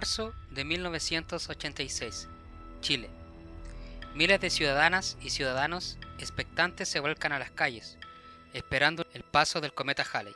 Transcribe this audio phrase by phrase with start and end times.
[0.00, 2.26] Marzo de 1986.
[2.80, 3.10] Chile.
[4.14, 7.98] Miles de ciudadanas y ciudadanos expectantes se vuelcan a las calles,
[8.54, 10.34] esperando el paso del cometa Halley,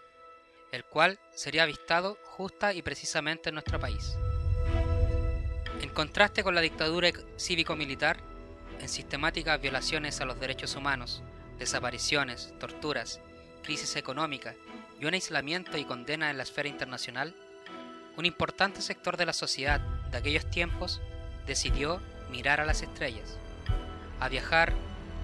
[0.71, 4.19] el cual sería avistado justa y precisamente en nuestro país.
[5.81, 7.09] En contraste con la dictadura
[7.39, 8.19] cívico-militar,
[8.81, 11.23] en sistemáticas violaciones a los derechos humanos,
[11.59, 13.19] desapariciones, torturas,
[13.63, 14.55] crisis económica
[15.01, 17.35] y un aislamiento y condena en la esfera internacional,
[18.17, 21.01] un importante sector de la sociedad de aquellos tiempos
[21.47, 22.01] decidió
[22.31, 23.39] mirar a las estrellas,
[24.21, 24.73] a viajar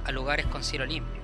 [0.04, 1.20] a lugares con cielo limpio,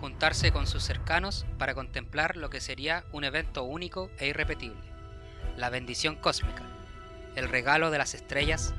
[0.00, 4.80] juntarse con sus cercanos para contemplar lo que sería un evento único e irrepetible,
[5.56, 6.62] la bendición cósmica,
[7.36, 8.72] el regalo de las estrellas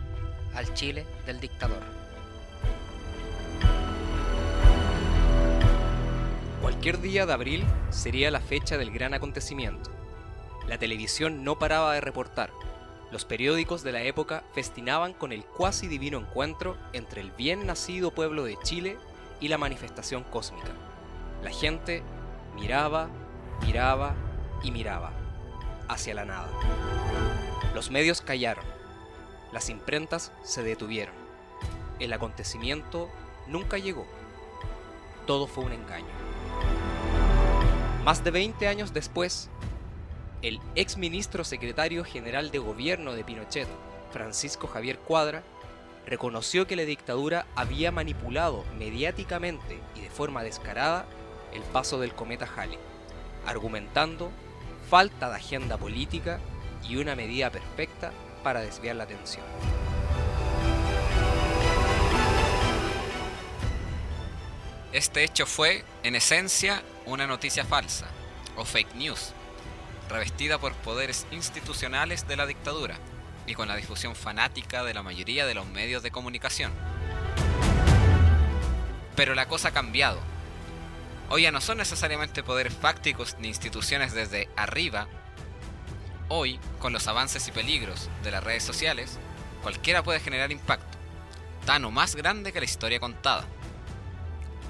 [0.56, 1.84] al Chile del dictador.
[6.62, 9.99] Cualquier día de abril sería la fecha del gran acontecimiento.
[10.70, 12.52] La televisión no paraba de reportar.
[13.12, 18.12] Los periódicos de la época festinaban con el cuasi divino encuentro entre el bien nacido
[18.12, 19.00] pueblo de Chile
[19.40, 20.70] y la manifestación cósmica.
[21.44, 22.04] La gente
[22.54, 23.10] miraba,
[23.66, 24.14] miraba
[24.62, 25.12] y miraba
[25.88, 26.52] hacia la nada.
[27.74, 28.66] Los medios callaron.
[29.52, 31.16] Las imprentas se detuvieron.
[31.98, 33.10] El acontecimiento
[33.48, 34.06] nunca llegó.
[35.26, 36.14] Todo fue un engaño.
[38.06, 39.50] Más de 20 años después,
[40.42, 43.68] el ex ministro secretario general de gobierno de Pinochet,
[44.12, 45.44] Francisco Javier Cuadra,
[46.06, 51.06] reconoció que la dictadura había manipulado mediáticamente y de forma descarada
[51.54, 52.80] el paso del cometa Halley,
[53.46, 54.32] argumentando
[54.90, 56.40] falta de agenda política
[56.88, 58.12] y una medida perfecta
[58.44, 59.46] para desviar la atención.
[64.92, 68.08] Este hecho fue, en esencia, una noticia falsa,
[68.56, 69.34] o fake news,
[70.10, 72.98] revestida por poderes institucionales de la dictadura
[73.46, 76.72] y con la difusión fanática de la mayoría de los medios de comunicación.
[79.16, 80.20] Pero la cosa ha cambiado.
[81.30, 85.08] Hoy ya no son necesariamente poderes fácticos ni instituciones desde arriba.
[86.28, 89.20] Hoy, con los avances y peligros de las redes sociales,
[89.62, 90.98] cualquiera puede generar impacto,
[91.66, 93.46] tan o más grande que la historia contada.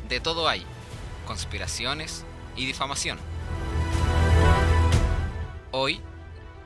[0.07, 0.65] De todo hay,
[1.25, 3.19] conspiraciones y difamación.
[5.71, 6.01] Hoy,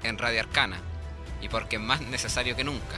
[0.04, 0.80] en Radio Arcana,
[1.42, 2.98] y porque es más necesario que nunca,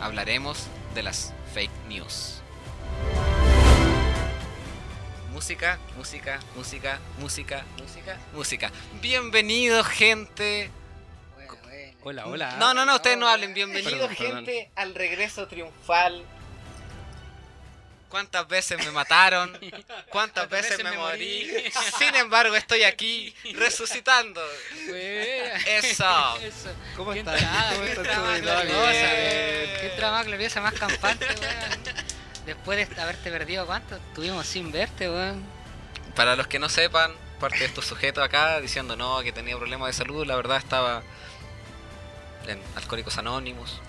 [0.00, 2.40] hablaremos de las fake news.
[5.32, 8.70] Música, música, música, música, música, música.
[9.00, 10.70] Bienvenido, gente.
[12.04, 12.56] Hola, hola.
[12.58, 13.52] No, no, no, ustedes no hablen.
[13.54, 14.36] Bienvenido, Perdón, perdón.
[14.46, 16.24] gente, al regreso triunfal.
[18.12, 19.58] ¿Cuántas veces me mataron?
[20.10, 21.50] ¿Cuántas veces, me morí?
[21.98, 24.38] Sin embargo, estoy aquí resucitando.
[25.66, 26.38] Eso.
[26.94, 27.42] ¿Cómo ¿Qué estás?
[27.74, 28.66] ¿Cómo estás.
[29.80, 31.96] Qué más gloriosa, más campante, weón.
[32.44, 33.96] Después de haberte perdido, ¿cuánto?
[33.96, 35.42] Estuvimos sin verte, weón.
[36.14, 39.86] Para los que no sepan, parte de estos sujetos acá diciendo no, que tenía problemas
[39.86, 41.02] de salud, la verdad estaba
[42.46, 43.80] en Alcohólicos Anónimos.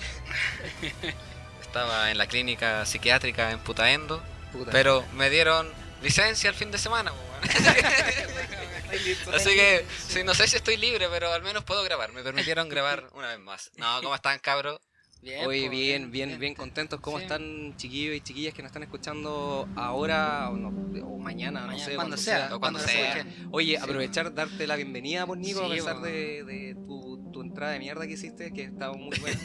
[1.73, 4.69] Estaba en la clínica psiquiátrica en Putaendo, Puta.
[4.69, 5.67] pero me dieron
[6.03, 7.11] licencia el fin de semana.
[9.34, 12.13] Así que, sí, no sé si estoy libre, pero al menos puedo grabar.
[12.13, 13.72] Me permitieron grabar una vez más.
[13.78, 14.79] No, ¿cómo están, cabros?
[15.23, 17.00] Bien, po, bien, bien, bien contentos.
[17.00, 17.23] ¿Cómo Sí.
[17.23, 20.67] están chiquillos y chiquillas que nos están escuchando ahora o, no-
[21.07, 21.62] o mañana?
[21.66, 23.25] No sé, cuando sea, o cuando se sea.
[23.51, 23.83] Oye, Sí.
[23.83, 27.80] aprovechar, darte la bienvenida, por Nico, Sí, a pesar de, de tu, tu entrada de
[27.80, 29.40] mierda que hiciste, que estaba muy buena.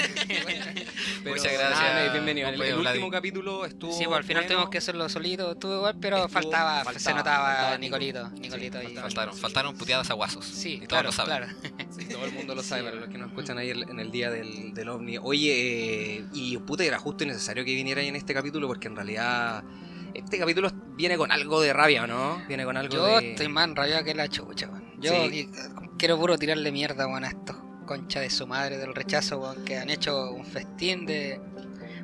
[1.22, 2.48] Pero Muchas gracias, nada, bienvenido.
[2.48, 3.92] El, el último capítulo estuvo.
[3.92, 4.54] Sí, pues al final bueno.
[4.54, 7.78] tuvimos que hacerlo solito, estuvo igual, pero Estuvo- faltaba, se notaba faltaba.
[7.78, 8.96] Nicolito, Nicolito Sí, y...
[8.96, 10.44] Faltaron, faltaron puteadas a guasos.
[10.46, 11.36] Sí, y todos claro, lo saben.
[11.36, 11.86] claro.
[11.90, 14.10] Sí, todo el mundo lo Sí, sabe, para los que nos escuchan ahí en el
[14.10, 15.18] día del, del ovni.
[15.18, 18.88] Oye, eh, y puta, era justo y necesario que viniera ahí en este capítulo porque
[18.88, 19.62] en realidad
[20.14, 22.42] este capítulo viene con algo de rabia, ¿o ¿no?
[22.48, 23.30] Viene con algo Yo de...
[23.32, 24.88] estoy más enrabiado que la chucha, weón.
[25.00, 25.48] Yo Sí.
[25.98, 27.56] quiero puro tirarle mierda, a estos
[27.88, 31.40] concha de su madre del rechazo, weón, que han hecho un festín de...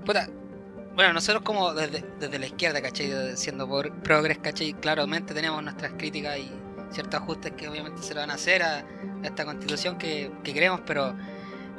[0.05, 0.29] Puta,
[0.97, 3.09] bueno, nosotros como desde, desde la izquierda, ¿cachai?
[3.09, 4.73] De- Siendo por, progres, ¿cachai?
[4.75, 6.51] Claramente tenemos nuestras críticas y
[6.91, 8.85] ciertos ajustes que obviamente se le van a hacer a, a
[9.25, 11.15] esta constitución que, que queremos, pero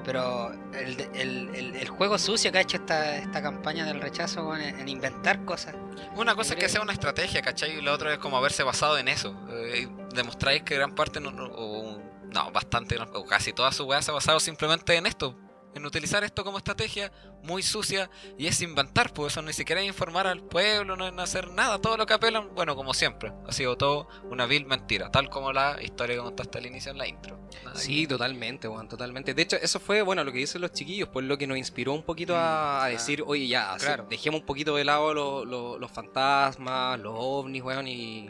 [0.04, 4.56] pero el, el, el, el juego sucio que ha hecho esta, esta campaña del rechazo,
[4.56, 5.74] en, en inventar cosas.
[6.16, 7.80] Una cosa es que sea una estrategia, ¿cachai?
[7.80, 9.36] Y lo otro es como haberse basado en eso.
[9.50, 12.00] Eh, demostráis que gran parte, no, no- o
[12.36, 15.40] no, bastante, o casi toda su weá se ha basado simplemente en esto.
[15.74, 17.12] En utilizar esto como estrategia,
[17.44, 21.14] muy sucia y es inventar, pues eso ni siquiera es informar al pueblo, no es
[21.18, 25.12] hacer nada, todo lo que apelan, bueno, como siempre, ha sido todo una vil mentira,
[25.12, 27.38] tal como la historia que contaste al inicio en la intro.
[27.66, 29.34] Nada Sí, totalmente, Juan, totalmente.
[29.34, 31.92] De hecho, eso fue, bueno, lo que dicen los chiquillos, pues lo que nos inspiró
[31.92, 35.44] un poquito a, a Mm, decir, oye, ya, así, dejemos un poquito de lado lo-
[35.44, 38.30] lo- los fantasmas, los ovnis, weón, y...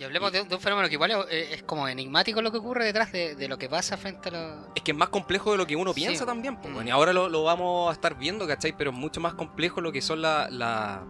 [0.00, 2.86] Y hablemos de, de un fenómeno que igual es, es como enigmático lo que ocurre
[2.86, 4.66] detrás de, de lo que pasa frente a los...
[4.74, 6.00] Es que es más complejo de lo que uno Sí.
[6.00, 6.76] piensa también, pues, Mm.
[6.76, 8.74] weón, y ahora lo, lo vamos a estar viendo, ¿cachai?
[8.74, 10.48] Pero es mucho más complejo lo que son la...
[10.50, 11.02] la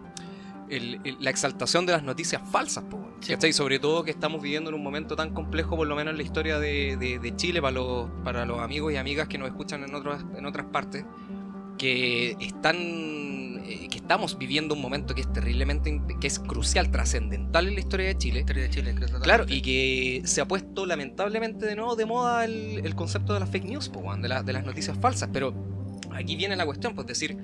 [0.69, 3.31] el- el- la exaltación de las noticias falsas, pues, Sí.
[3.33, 3.53] ¿cachai?
[3.53, 6.23] Sobre todo que estamos viviendo en un momento tan complejo, por lo menos en la
[6.23, 10.23] historia de, Chile, para los, para los amigos y amigas que nos escuchan en, otras
[10.37, 11.05] en otras partes,
[11.77, 12.75] que están
[13.65, 17.79] eh, que estamos viviendo un momento que es terriblemente que es crucial, trascendental en la
[17.79, 18.43] historia de Chile.
[18.43, 22.95] de Chile, Claro, y que se ha puesto lamentablemente de nuevo de moda el, el
[22.95, 25.29] concepto de las fake news, po, de, la- de las noticias falsas.
[25.31, 25.53] Pero
[26.13, 27.37] aquí viene la cuestión, pues decir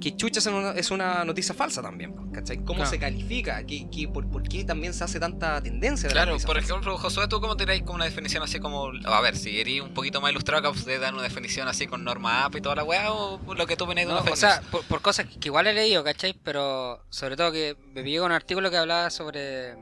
[0.00, 0.40] que chucha
[0.76, 2.58] es una, noticia falsa también, ¿cachai?
[2.58, 2.90] ¿Cómo Claro.
[2.90, 3.64] se califica?
[3.64, 7.26] ¿Qué, qué- por, por qué también se hace tanta tendencia de Claro, por ejemplo, Josué,
[7.28, 8.90] ¿tú cómo tiráis como una definición así como...
[9.06, 12.04] A ver, si eres un poquito más ilustrado, que ustedes dan una definición así con
[12.04, 14.36] norma app y toda la weá, o lo que tú venís de No, una o
[14.36, 16.32] sea, por, por cosas que igual he leído, ¿cachai?
[16.44, 19.72] Pero sobre todo que me pillé con un artículo que hablaba sobre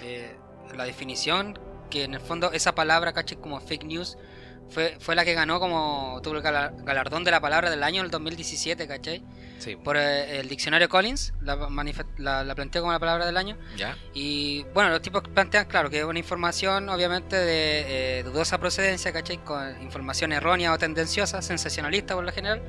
[0.00, 0.36] eh,
[0.76, 1.58] la definición,
[1.90, 3.38] que en el fondo esa palabra, ¿cachai?
[3.38, 4.16] Como fake news,
[4.70, 8.02] fue, fue la que ganó como tuvo el gala- galardón de la palabra del año,
[8.02, 9.22] el 2017, ¿cachai?
[9.62, 11.54] Sí, Por eh, el diccionario Collins, la,
[12.18, 13.56] la, la planteó como la palabra del año.
[13.76, 13.96] ¿Ya?
[14.12, 19.12] Y bueno, los tipos plantean, claro, que es una información obviamente de eh, dudosa procedencia,
[19.12, 19.38] ¿cachai?
[19.38, 22.60] Con información errónea o tendenciosa, sensacionalista por lo general.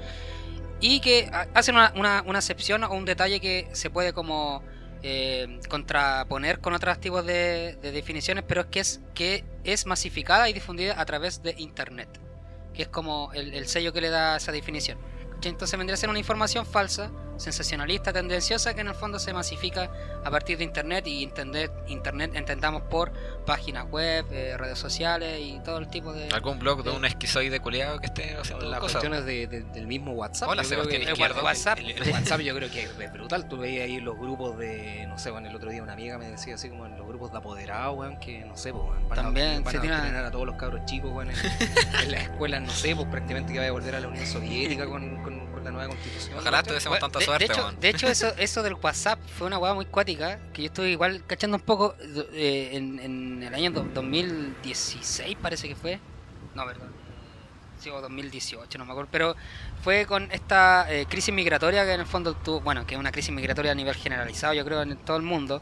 [0.81, 4.62] Y que ha- hacen una, una, una excepción o un detalle que se puede como
[5.01, 10.48] eh, contraponer con otros tipos de, de definiciones, pero es que es que es masificada
[10.48, 12.10] y difundida a través de Internet.
[12.74, 14.98] Que es como el, el sello que le da esa definición.
[15.50, 17.12] Entonces vendría a ser una información falsa,
[17.44, 19.92] sensacionalista, tendenciosa, que en el fondo se masifica
[20.24, 23.12] a partir de Internet y entender, Internet entendamos por
[23.45, 26.30] páginas web, eh, redes sociales y todo el tipo de...
[26.30, 29.01] ¿Algún blog de un esquizoide culiado que esté haciendo las cosas?
[29.01, 30.50] cuestiones de- de- del mismo WhatsApp.
[30.50, 31.40] Hola, Sebastián Izquierdo.
[31.40, 31.80] el WhatsApp.
[31.80, 33.48] El, el WhatsApp yo creo que es brutal.
[33.50, 36.30] Tú veías ahí los grupos de, no sé, bueno, el otro día una amiga me
[36.30, 39.18] decía así como en los grupos de apoderados, weón, que no sé, pues, weón, van,
[39.24, 41.36] También a, van se a tiran- entrenar a todos los cabros chicos, weón, en,
[42.04, 44.86] en las escuelas, no sé, pues prácticamente que vaya a volver a la Unión Soviética
[44.86, 46.38] con- con la nueva constitución.
[46.39, 47.80] Ojalá tuviésemos tanta de, suerte, de hecho, weón.
[47.80, 51.24] de hecho eso, eso del WhatsApp fue una hueá muy cuática, que yo estuve igual
[51.25, 51.95] cachando un poco
[52.33, 56.00] eh, en, en el año do- 2016 parece que fue.
[56.56, 56.92] No, perdón.
[57.80, 59.10] Sí, o 2018, no me acuerdo.
[59.12, 59.36] Pero
[59.83, 63.12] fue con esta eh, crisis migratoria que en el fondo tuvo, bueno, que es una
[63.12, 65.62] crisis migratoria a nivel generalizado, yo creo, en todo el mundo,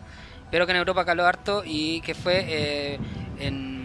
[0.51, 3.00] pero que en Europa caló harto y que fue eh,
[3.39, 3.81] en,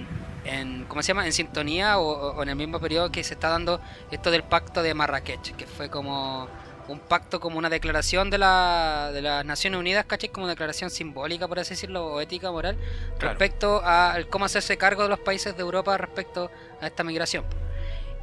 [0.47, 1.27] en, ¿cómo se llama?
[1.27, 4.83] En sintonía o, o en el mismo periodo que se está dando esto del pacto
[4.83, 6.49] de Marrakech, que fue como
[6.89, 10.29] un pacto, como una declaración de, la, de las Naciones Unidas, ¿cachai?
[10.29, 12.77] Como declaración simbólica, por así decirlo, o ética, moral,
[13.19, 13.35] Claro.
[13.39, 16.49] respecto a cómo hacerse cargo de los países de Europa respecto
[16.81, 17.45] a esta migración.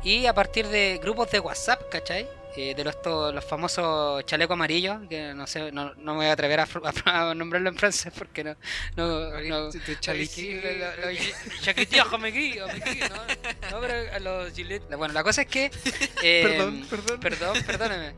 [0.02, 2.28] Y a partir de grupos de WhatsApp, ¿cachai?
[2.56, 6.26] Eh, de los, estos- los famosos chalecos amarillos, que no sé, no, no me voy
[6.28, 8.56] a atrever a, fr- a nombrarlo en francés porque no...
[8.96, 9.72] no, no
[13.72, 15.72] no, pero a los gilet- Bueno, la cosa es que...
[16.24, 17.20] eh, Perdón, perdón.
[17.20, 18.14] Perdón, perdóneme.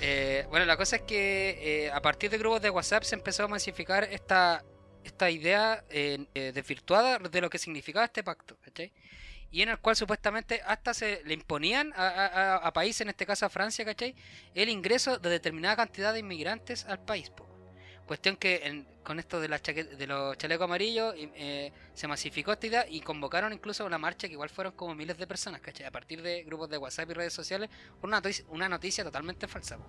[0.00, 3.44] Eh, bueno, la cosa es que eh, a partir de grupos de WhatsApp se empezó
[3.44, 4.64] a masificar esta,
[5.04, 8.92] esta idea eh, eh, desvirtuada de lo que significaba este pacto, ¿cachai?
[9.50, 13.24] Y en el cual supuestamente hasta se le imponían a, a- a- países, en este
[13.26, 14.14] caso a Francia, ¿cachai?
[14.54, 17.46] El ingreso de determinada cantidad de inmigrantes al país, po.
[18.06, 22.66] Cuestión que en- con esto de, la de los chalecos amarillos eh, se masificó esta
[22.66, 25.86] idea y convocaron incluso una marcha que igual fueron como miles de personas, ¿cachai?
[25.86, 27.70] A partir de grupos de WhatsApp y redes sociales,
[28.02, 29.78] una noticia, una noticia totalmente falsa.
[29.78, 29.88] po.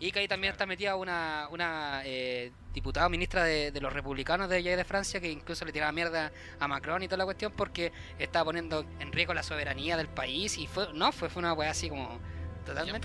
[0.00, 4.48] Y que ahí también está metida una, una eh, diputada ministra de, de los republicanos
[4.48, 7.52] de allá de Francia que incluso le tiraba mierda a Macron y toda la cuestión
[7.52, 11.52] porque estaba poniendo en riesgo la soberanía del país y fue no fue, fue una
[11.52, 12.18] weá así como
[12.66, 13.00] totalmente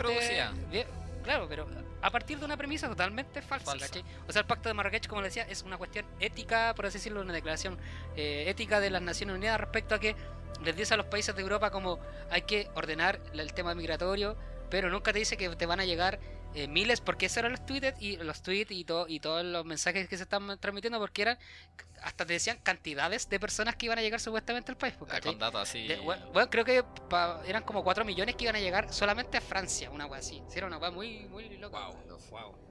[0.71, 0.87] bien-
[1.23, 1.67] claro pero
[2.01, 3.71] a partir de una premisa totalmente falsa,
[4.27, 6.97] o sea el pacto de Marrakech como le decía es una cuestión ética por así
[6.97, 7.77] decirlo una declaración
[8.15, 10.15] eh, ética de las Naciones Unidas respecto a que
[10.63, 11.99] les dice a los países de Europa como
[12.31, 14.35] hay que ordenar el tema migratorio
[14.69, 16.19] pero nunca te dice que te van a llegar
[16.55, 19.65] eh, miles, porque esos eran los tweets y los tweets y, todo, y todos los
[19.65, 21.37] mensajes que se estaban transmitiendo, porque eran,
[22.01, 24.95] hasta te decían cantidades de personas que iban a llegar supuestamente al país.
[24.97, 25.19] pues, Ah.
[25.21, 25.87] Con datos así.
[25.87, 29.37] De- bueno, bueno, creo que pa- eran como 4 millones que iban a llegar solamente
[29.37, 30.41] a Francia, una wea así.
[30.49, 31.77] Sí, era una wea muy, muy loca.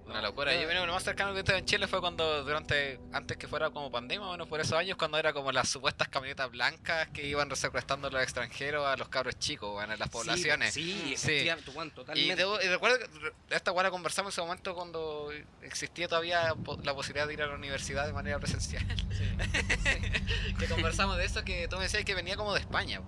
[0.08, 0.54] Una locura.
[0.54, 3.68] Yo, bueno, lo más cercano que estuve en Chile fue cuando, durante, antes que fuera
[3.70, 7.54] como pandemia, bueno, por esos años, cuando era como las supuestas camionetas blancas que iban
[7.54, 10.72] secuestrando a los extranjeros, a los cabros chicos, bueno, en las poblaciones.
[10.74, 11.40] Sí, Sí.
[12.16, 12.98] Y, debo- y recuerdo
[13.50, 15.30] esta guara conversamos en ese momento cuando
[15.62, 18.86] existía todavía la posibilidad de ir a la universidad de manera presencial.
[20.58, 23.00] que conversamos de eso que tú me decías que venía como de España.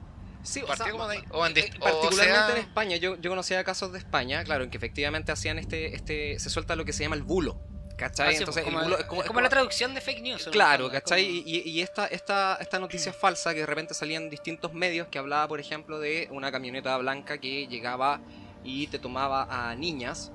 [0.43, 3.31] Sí, o sea, como de o en eh, o particularmente sea- en España, yo, yo
[3.31, 6.93] conocía casos de España, claro, en que efectivamente hacían este, este, se suelta lo que
[6.93, 7.61] se llama el bulo,
[7.99, 8.29] ¿cachai?
[8.29, 10.49] Ah, sí, Entonces, como, el bulo es es como, como la traducción de fake news.
[10.51, 11.27] Claro, ¿cachai?
[11.27, 15.09] como- Y, y esta, esta, esta noticia falsa que de repente salía en distintos medios
[15.09, 18.21] que hablaba, por ejemplo, de una camioneta blanca que llegaba
[18.65, 20.33] y te tomaba a niñas,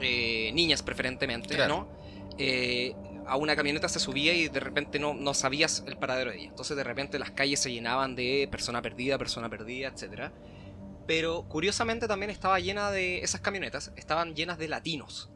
[0.00, 1.88] eh, niñas preferentemente, Claro.
[1.90, 1.98] ¿no?
[2.38, 2.94] Eh,
[3.28, 6.48] a una camioneta se subía y de repente no, no sabías el paradero de ella.
[6.48, 10.32] Entonces de repente las calles se llenaban de persona perdida, persona perdida, etcétera.
[11.06, 15.30] Pero curiosamente también estaba llena de esas camionetas, estaban llenas de latinos.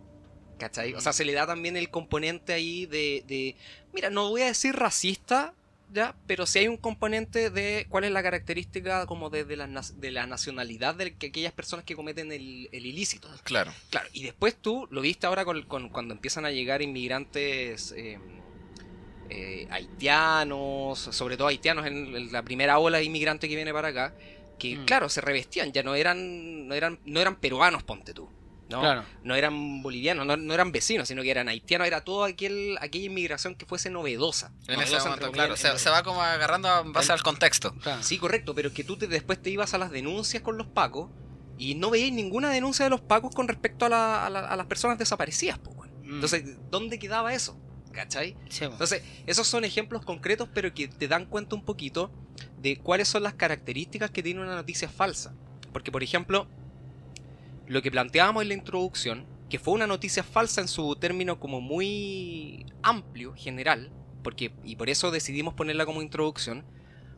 [0.59, 0.95] ¿Cachai?
[0.95, 3.57] O sea, se le da también el componente ahí de, de-
[3.93, 5.55] Mira, no voy a decir racista,
[5.93, 6.17] ¿ya?
[6.27, 10.11] Pero sí hay un componente de cuál es la característica como de, de la, de
[10.11, 13.29] la nacionalidad de que aquellas personas que cometen el, el ilícito.
[13.45, 13.73] Claro.
[13.91, 18.19] Claro, y después tú lo viste ahora con, con- cuando empiezan a llegar inmigrantes eh,
[19.31, 23.89] eh, haitianos, sobre todo haitianos en, en la primera ola de inmigrante que viene para
[23.89, 24.15] acá,
[24.59, 24.85] que Mm.
[24.85, 28.29] claro, se revestían, ya no eran, no eran, no eran peruanos, ponte tú.
[28.73, 28.81] ¿No?
[28.81, 29.05] Claro.
[29.23, 33.05] no eran bolivianos, no, no eran vecinos, sino que eran haitianos, era toda aquel, aquella
[33.07, 34.53] inmigración que fuese novedosa.
[34.67, 35.57] En Novedosa, ese momento, claro.
[35.57, 37.75] Se, va como agarrando en base El- al contexto.
[37.77, 38.03] claro.
[38.03, 41.11] Sí, correcto, pero que tú te- después te ibas a las denuncias con los pacos
[41.59, 44.57] y no veías ninguna denuncia de los pacos con respecto a, la- a la- a
[44.57, 45.61] las personas desaparecidas.
[46.03, 46.15] Mm.
[46.15, 47.59] Entonces, ¿dónde quedaba eso?
[47.93, 48.37] ¿Cachai?
[48.49, 48.65] Sí.
[48.65, 52.11] Entonces, esos son ejemplos concretos, pero que te dan cuenta un poquito
[52.59, 55.35] de cuáles son las características que tiene una noticia falsa.
[55.75, 56.49] Porque, por ejemplo,
[57.73, 61.61] lo que planteábamos en la introducción, que fue una noticia falsa en su término como
[61.61, 63.91] muy amplio, general,
[64.23, 66.65] porque, y por eso decidimos ponerla como introducción,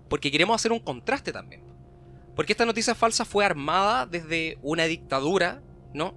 [0.08, 1.62] porque queremos hacer un contraste también.
[2.34, 6.14] Porque esta noticia falsa fue armada desde una dictadura, ¿no?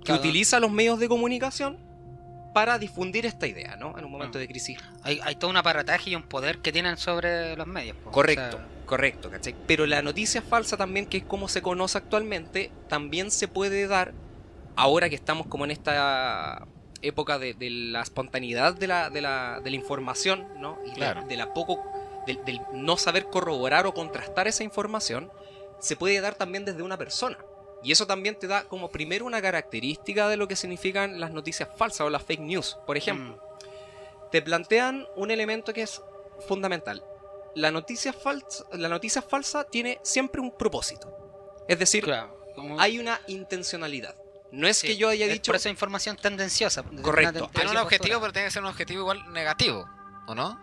[0.00, 0.20] Que Claro.
[0.20, 1.78] utiliza los medios de comunicación
[2.54, 3.98] para difundir esta idea, ¿no?
[3.98, 4.40] En un momento Ah.
[4.40, 7.96] de crisis hay, hay todo un aparataje y un poder que tienen sobre los medios.
[7.98, 8.10] po.
[8.12, 9.54] Correcto, O sea, correcto, ¿cachai?
[9.66, 14.12] Pero la noticia falsa también, que es como se conoce actualmente, también se puede dar,
[14.76, 16.66] ahora que estamos como en esta
[17.02, 20.78] época de, de la espontaneidad de la, de la, de la información, ¿no?
[20.86, 21.26] Y de- Claro.
[21.26, 21.84] de, la poco,
[22.26, 25.30] del, del no saber corroborar o contrastar esa información,
[25.78, 27.36] se puede dar también desde una persona.
[27.82, 31.68] Y eso también te da como primero una característica de lo que significan las noticias
[31.76, 32.78] falsas o las fake news.
[32.86, 36.00] Por ejemplo, mm, te plantean un elemento que es
[36.48, 37.04] fundamental.
[37.56, 41.64] La noticia falsa, la noticia falsa tiene siempre un propósito.
[41.68, 44.14] Es decir, claro, como- hay una intencionalidad.
[44.52, 46.82] No es sí, que yo haya es dicho por esa información tendenciosa.
[47.02, 47.50] Correcto.
[47.52, 49.88] Tiene un objetivo, pero tiene que ser un objetivo igual negativo,
[50.26, 50.60] ¿o no?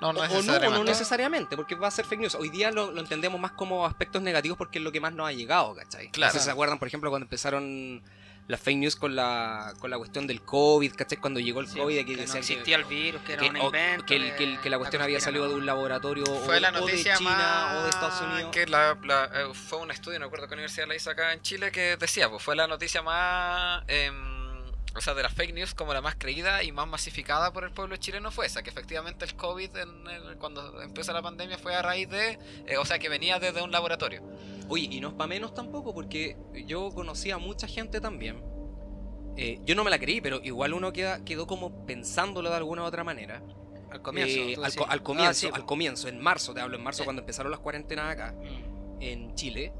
[0.00, 0.78] no o no, o necesariamente.
[0.78, 2.34] no necesariamente, porque va a ser fake news.
[2.36, 5.28] Hoy día lo, lo entendemos más como aspectos negativos porque es lo que más nos
[5.28, 6.10] ha llegado, ¿cachai?
[6.12, 6.30] Claro.
[6.30, 8.02] No sé si se acuerdan, por ejemplo, cuando empezaron
[8.48, 11.18] las fake news con la, con la cuestión del COVID, ¿cachai?
[11.18, 13.42] Cuando llegó el Sí, COVID, aquí que no decían que- existía el virus, que era
[13.42, 14.06] que, un o- invento.
[14.06, 16.60] que el- de que el- que la cuestión había salido de un laboratorio Fue o,
[16.60, 17.76] la o de noticia China más...
[17.76, 18.50] o de Estados Unidos.
[18.50, 21.42] Que la, la- eh, fue un estudio, no recuerdo qué universidad la hizo acá en
[21.42, 23.84] Chile, que decía, pues fue la noticia más...
[23.86, 24.38] em,
[24.96, 27.70] o sea, de las fake news como la más creída y más masificada por el
[27.70, 31.74] pueblo chileno fue esa, que efectivamente el COVID en el- cuando empezó la pandemia fue
[31.76, 32.38] a raíz de...
[32.66, 34.22] eh, o sea, que venía desde un laboratorio.
[34.68, 38.42] Oye, y no es para menos tampoco, porque yo conocí a mucha gente también.
[39.36, 42.82] Eh, yo no me la creí, pero igual uno queda, quedó como pensándolo de alguna
[42.82, 43.42] u otra manera.
[43.90, 44.36] Al comienzo.
[44.38, 44.76] Eh, al, decís.
[44.76, 47.04] co- al Ah, comienzo, sí, al comienzo, en marzo, te hablo en marzo Eh.
[47.04, 49.02] cuando empezaron las cuarentenas acá, Mm.
[49.02, 49.72] en Chile.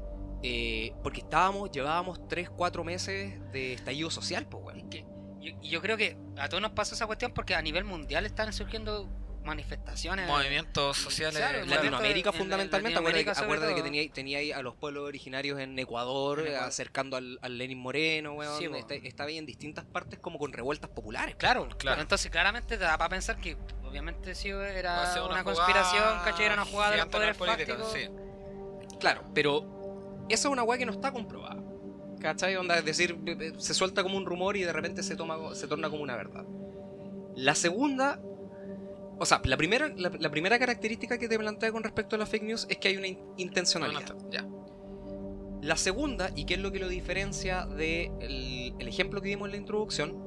[1.03, 4.79] porque estábamos, llevábamos 3, 4 meses de estallido social, pues, weón.
[4.79, 5.05] Es que
[5.41, 8.53] yo, yo creo que a todos nos pasa esa cuestión porque a nivel mundial están
[8.53, 9.09] surgiendo
[9.43, 10.27] manifestaciones.
[10.27, 11.37] Movimientos sociales.
[11.37, 11.75] Claro, claro.
[11.75, 15.77] Latinoamérica en- en fundamentalmente, Latinoamérica acuérdate, que tenía, tenía ahí a los pueblos originarios en
[15.79, 16.67] Ecuador, En eh, Ecuador.
[16.69, 18.57] acercando al, al Lenin Moreno, weón.
[18.59, 18.75] Sí, po.
[18.75, 21.35] Está- estaba ahí en distintas partes como con revueltas populares.
[21.35, 22.01] Claro, Claro.
[22.01, 26.45] Entonces, claramente te da para pensar que, obviamente, sí era una, jugada conspiración, ¿cachai?
[26.45, 27.37] Era una jugada de los en poderes
[27.93, 28.09] sí.
[28.99, 31.63] Claro, pero esa es una weá que no está comprobada.
[32.19, 32.55] ¿Cachai?
[32.57, 35.55] Onda, es decir, be- be- se suelta como un rumor y de repente se, toma,
[35.55, 36.43] se torna como una verdad.
[37.35, 38.19] La segunda,
[39.19, 42.29] o sea, la primera, la, la primera característica que te plantea con respecto a las
[42.29, 44.13] fake news es que hay una in- intencionalidad.
[44.15, 44.47] Bueno, ya.
[45.61, 47.77] La segunda, y que es lo que lo diferencia del
[48.19, 50.17] de el ejemplo que dimos en la introducción,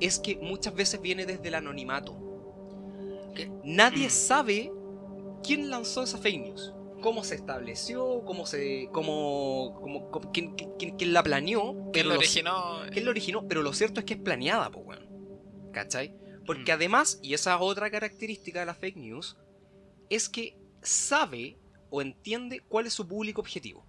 [0.00, 2.14] es que muchas veces viene desde el anonimato.
[3.34, 4.10] Que- Nadie Mm.
[4.10, 4.72] sabe
[5.42, 10.96] quién lanzó esa fake news, cómo se estableció, cómo se, cómo, cómo- cómo- quién, quién-
[10.98, 12.80] quién la planeó, ¿Quién lo lo- originó?
[12.92, 13.48] ¿Quién lo originó?
[13.48, 15.08] Pero lo cierto es que es planeada, pues, weón.
[15.72, 16.14] ¿Cachai?
[16.48, 16.74] Porque Mm.
[16.76, 19.36] además, y esa es otra característica de la fake news,
[20.10, 21.58] es que sabe
[21.90, 23.84] o entiende cuál es su público objetivo.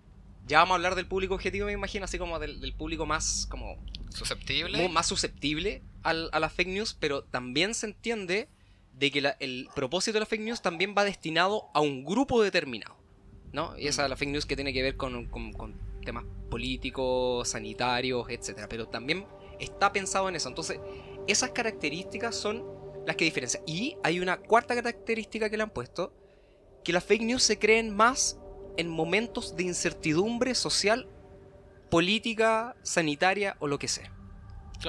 [0.45, 3.47] Ya vamos a hablar del público objetivo, me imagino, así como del, del público más,
[3.49, 3.77] como,
[4.09, 4.89] ¿Susceptible?
[4.89, 8.49] más susceptible al- a la fake news, pero también se entiende
[8.93, 12.41] de que la- el propósito de la fake news también va destinado a un grupo
[12.43, 12.97] determinado.
[13.53, 13.75] ¿no?
[13.79, 15.73] Y esa es la fake news que tiene que ver con, con- con
[16.05, 18.67] temas políticos, sanitarios, etcétera.
[18.69, 19.25] Pero también
[19.59, 20.49] está pensado en eso.
[20.49, 20.79] Entonces,
[21.31, 22.63] esas características son
[23.05, 23.63] las que diferencian.
[23.65, 26.13] Y hay una cuarta característica que le han puesto,
[26.83, 28.37] que las fake news se creen más
[28.77, 31.07] en momentos de incertidumbre social,
[31.89, 34.13] política, sanitaria o lo que sea.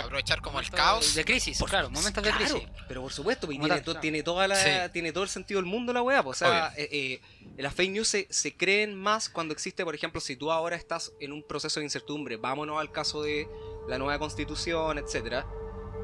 [0.01, 1.17] Aprovechar como el caos.
[1.17, 2.69] De crisis, claro, momentos de Claro, crisis.
[2.87, 4.01] Pero por supuesto, pues, tiene, tal, to- claro.
[4.01, 4.71] tiene toda la, Sí.
[4.93, 6.23] tiene todo el sentido del mundo la weá.
[6.23, 7.21] pues, o sea, eh, eh,
[7.57, 11.13] las fake news se, se creen más cuando existe, por ejemplo, si tú ahora estás
[11.19, 13.49] en un proceso de incertidumbre, vámonos al caso de
[13.89, 15.45] la nueva constitución, etcétera,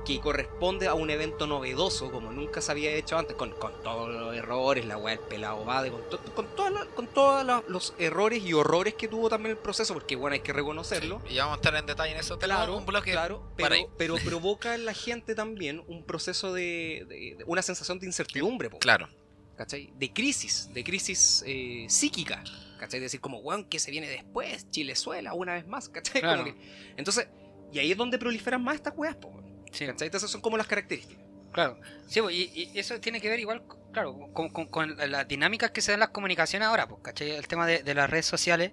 [0.06, 4.08] que corresponde a un evento novedoso, como nunca se había hecho antes, con, con todos
[4.08, 7.62] los errores, la weá del pelado Bade, con, to- con, toda la- con todos la-
[7.68, 11.20] los errores y horrores que tuvo también el proceso, porque bueno, hay que reconocerlo.
[11.28, 12.38] Y vamos a estar en detalle en eso.
[12.38, 17.04] Tenemos Claro, un bloque claro, pero, pero provoca en la gente también un proceso de,
[17.08, 19.08] de- de- una sensación de incertidumbre, po, Claro.
[19.56, 19.90] ¿cachai?
[19.96, 22.44] De crisis, de crisis eh, psíquica,
[22.78, 23.00] ¿cachai?
[23.00, 24.70] Decir como, weón, ¿qué se viene después?
[24.70, 26.20] Chilezuela, una vez más, ¿cachai?
[26.20, 26.44] Como Claro.
[26.44, 27.26] que- entonces,
[27.72, 29.32] y ahí es donde proliferan más estas weas, po,
[29.76, 30.06] Sí, ¿cachai?
[30.06, 31.24] Entonces, esas son como las características.
[31.52, 31.78] claro.
[32.06, 35.70] Sí, pues, y, y eso tiene que ver igual, claro, con, con- con las dinámicas
[35.70, 37.30] que se dan las comunicaciones ahora, pues, ¿cachai?
[37.32, 38.72] El tema de, de las redes sociales.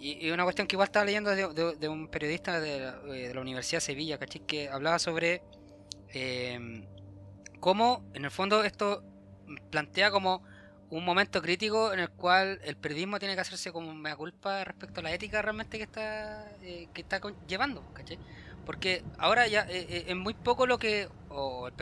[0.00, 3.00] Y, y una cuestión que igual estaba leyendo de, de- de un periodista de la,
[3.14, 4.42] eh, de la Universidad de Sevilla, ¿cachai?
[4.46, 5.42] Que hablaba sobre
[6.14, 6.86] eh,
[7.60, 9.02] cómo, en el fondo, esto
[9.70, 10.42] plantea como
[10.90, 15.00] un momento crítico en el cual el periodismo tiene que hacerse como mea culpa respecto
[15.00, 18.18] a la ética realmente que está eh, que está llevando, ¿cachai?
[18.68, 21.72] Porque ahora ya eh, eh, es muy poco lo que, o el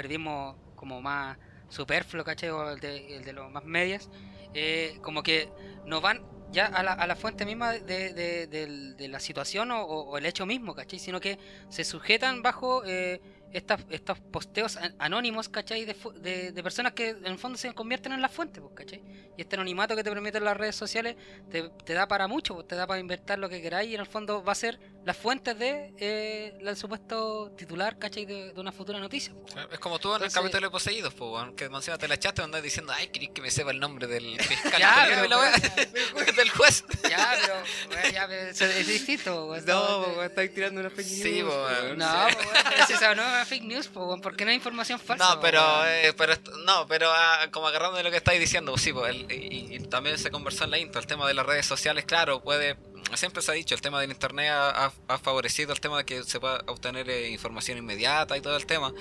[0.76, 1.37] como más
[1.69, 2.50] superfluo, ¿cachai?
[2.50, 4.09] O el de, el de los más medias,
[4.55, 5.49] eh, como que
[5.85, 10.26] no van ya a la, a la fuente misma de, de- la situación o, el
[10.26, 11.00] hecho mismo, ¿cachai?
[11.00, 11.40] Sino que
[11.71, 13.21] se sujetan bajo eh,
[13.52, 15.87] estas, estos posteos an- anónimos, ¿cachai?
[15.87, 19.02] De, de, de personas que en el fondo se convierten en la fuente, pues, ¿cachai?
[19.37, 21.16] Y este anonimato que te permiten las redes sociales
[21.50, 24.06] te, da para mucho, pues, te da para invertir lo que queráis y en el
[24.06, 28.26] fondo va a ser las fuentes de eh, el supuesto titular, ¿cachai?
[28.26, 29.32] De, de una futura noticia.
[29.40, 29.54] pues.
[29.73, 32.42] Es como tú en el Entonces- capítulo de Poseídos, po, que encima te la echaste
[32.42, 35.28] andas diciendo, ay, querés que me sepa el nombre del fiscal Ya, culiao", pero, y
[35.28, 36.84] la weá, del juez.
[37.08, 37.54] Ya, pero,
[38.02, 39.47] weón, ya, pero es distinto.
[39.47, 39.58] weón.
[39.60, 41.99] Estamos- estáis tirando una fake Sí, po, weón.
[41.99, 45.36] No, pues, pero si esa no es fake news, weón, porque no hay información falsa.
[45.36, 48.92] No, pero, eh, pero no, pero ah, como agarrando de lo que estáis diciendo, sí,
[48.92, 51.64] pues, el- y, y también se conversó en la intro, el tema de las redes
[51.64, 52.76] sociales, claro, puede,
[53.14, 54.90] siempre se ha dicho, el tema del internet ha,
[55.23, 58.92] favorecido el tema de que se pueda obtener eh, información inmediata y todo el tema,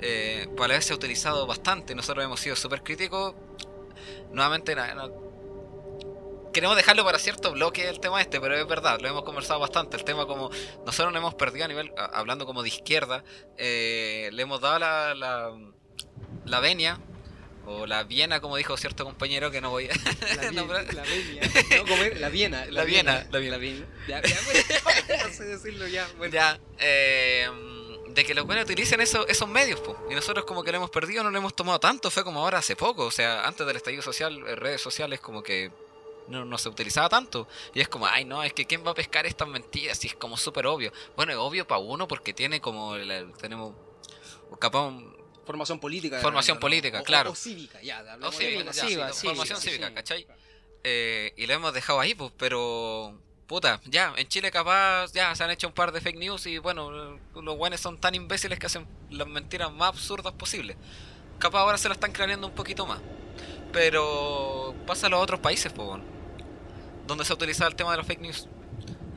[0.00, 3.34] eh, a la vez se ha utilizado bastante, nosotros hemos sido súper críticos,
[4.32, 5.30] nuevamente, no-
[6.52, 9.96] Queremos dejarlo para cierto bloque el tema este, pero es verdad, lo hemos conversado bastante.
[9.96, 10.50] El tema como
[10.84, 13.22] nosotros nos hemos perdido a nivel, hablando como de izquierda,
[13.56, 15.52] eh, le hemos dado la, la,
[16.44, 16.98] la venia,
[17.70, 19.94] o la Viena, como dijo cierto compañero, que no voy a...
[19.94, 21.46] La, la Viena,
[21.78, 22.20] no, ¿cómo es?
[22.20, 22.66] La Viena.
[22.66, 23.56] La Viena, la Viena.
[23.56, 23.86] La Viena.
[24.08, 26.08] Ya, ya, bueno, no sé decirlo ya.
[26.18, 26.32] Bueno.
[26.32, 27.48] ya, eh,
[28.08, 29.96] de que los buenos utilicen eso, esos medios, po.
[30.10, 32.58] y nosotros como que lo hemos perdido, no lo hemos tomado tanto, fue como ahora
[32.58, 35.70] hace poco, o sea, antes del estallido social, eh, redes sociales como que
[36.26, 38.94] no, no se utilizaba tanto, y es como, ay no, es que quién va a
[38.94, 42.60] pescar estas mentiras, y es como súper obvio, bueno, es obvio para uno porque tiene
[42.60, 43.74] como, la- tenemos,
[44.58, 44.92] capaz,
[45.44, 46.20] Formación política.
[46.20, 46.60] Formación ¿no?
[46.60, 47.30] política, O- clado.
[47.32, 48.04] O, cívica, ya.
[48.22, 49.94] o cívica, ya, cívica, sí, formación sí, cívica, sí.
[49.94, 50.26] ¿cachai?
[50.84, 53.18] Eh, y lo hemos dejado ahí, pues, pero...
[53.46, 56.58] Puta, ya, en Chile capaz ya se han hecho un par de fake news y
[56.58, 60.76] bueno, los buenos son tan imbéciles que hacen las mentiras más absurdas posibles.
[61.40, 63.00] Capaz ahora se la están craneando un poquito más.
[63.72, 66.00] Pero pasa a los otros países, pues,
[67.08, 68.46] donde se ha utilizado el tema de los fake news.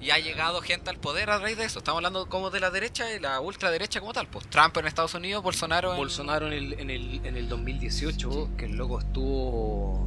[0.03, 1.79] Y ha llegado gente al poder a raíz de eso.
[1.79, 4.27] Estamos hablando como de la derecha y la ultraderecha como tal.
[4.27, 5.97] Pues Trump en Estados Unidos, Bolsonaro en...
[5.97, 10.05] Bolsonaro en el, en el, en el 2018, que el loco estuvo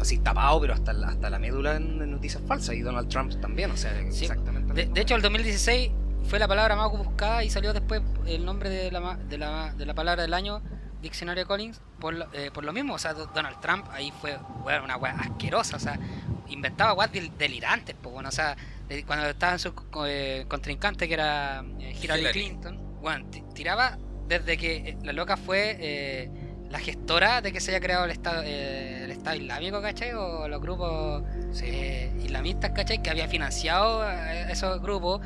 [0.00, 2.76] así tapado, pero hasta, la- hasta la médula en, noticias falsas.
[2.76, 4.26] Y Donald Trump también, o sea, Sí.
[4.26, 4.72] exactamente.
[4.72, 5.90] De, de hecho, el 2016
[6.28, 9.84] fue la palabra más buscada y salió después el nombre de la, de la, de
[9.86, 10.62] la palabra del año
[11.02, 12.94] diccionario Collins por lo, eh, por lo mismo.
[12.94, 15.76] O sea, Do- Donald Trump ahí fue weón, una weá asquerosa.
[15.76, 15.98] O sea,
[16.48, 17.94] inventaba weas del- delirantes.
[18.00, 18.56] Pues, bueno, o sea,
[19.06, 19.72] cuando estaba en su
[20.06, 22.32] eh, contrincante que era eh, Hillary, Hillary.
[22.40, 26.30] Clinton, bueno, ti- tiraba desde que eh, la loca fue eh,
[26.70, 30.12] la gestora de que se haya creado el Estado, eh, el estado Islámico, ¿cachai?
[30.12, 31.22] O los grupos
[31.62, 33.02] eh, islamistas, ¿cachai?
[33.02, 35.20] Que había financiado a esos grupos.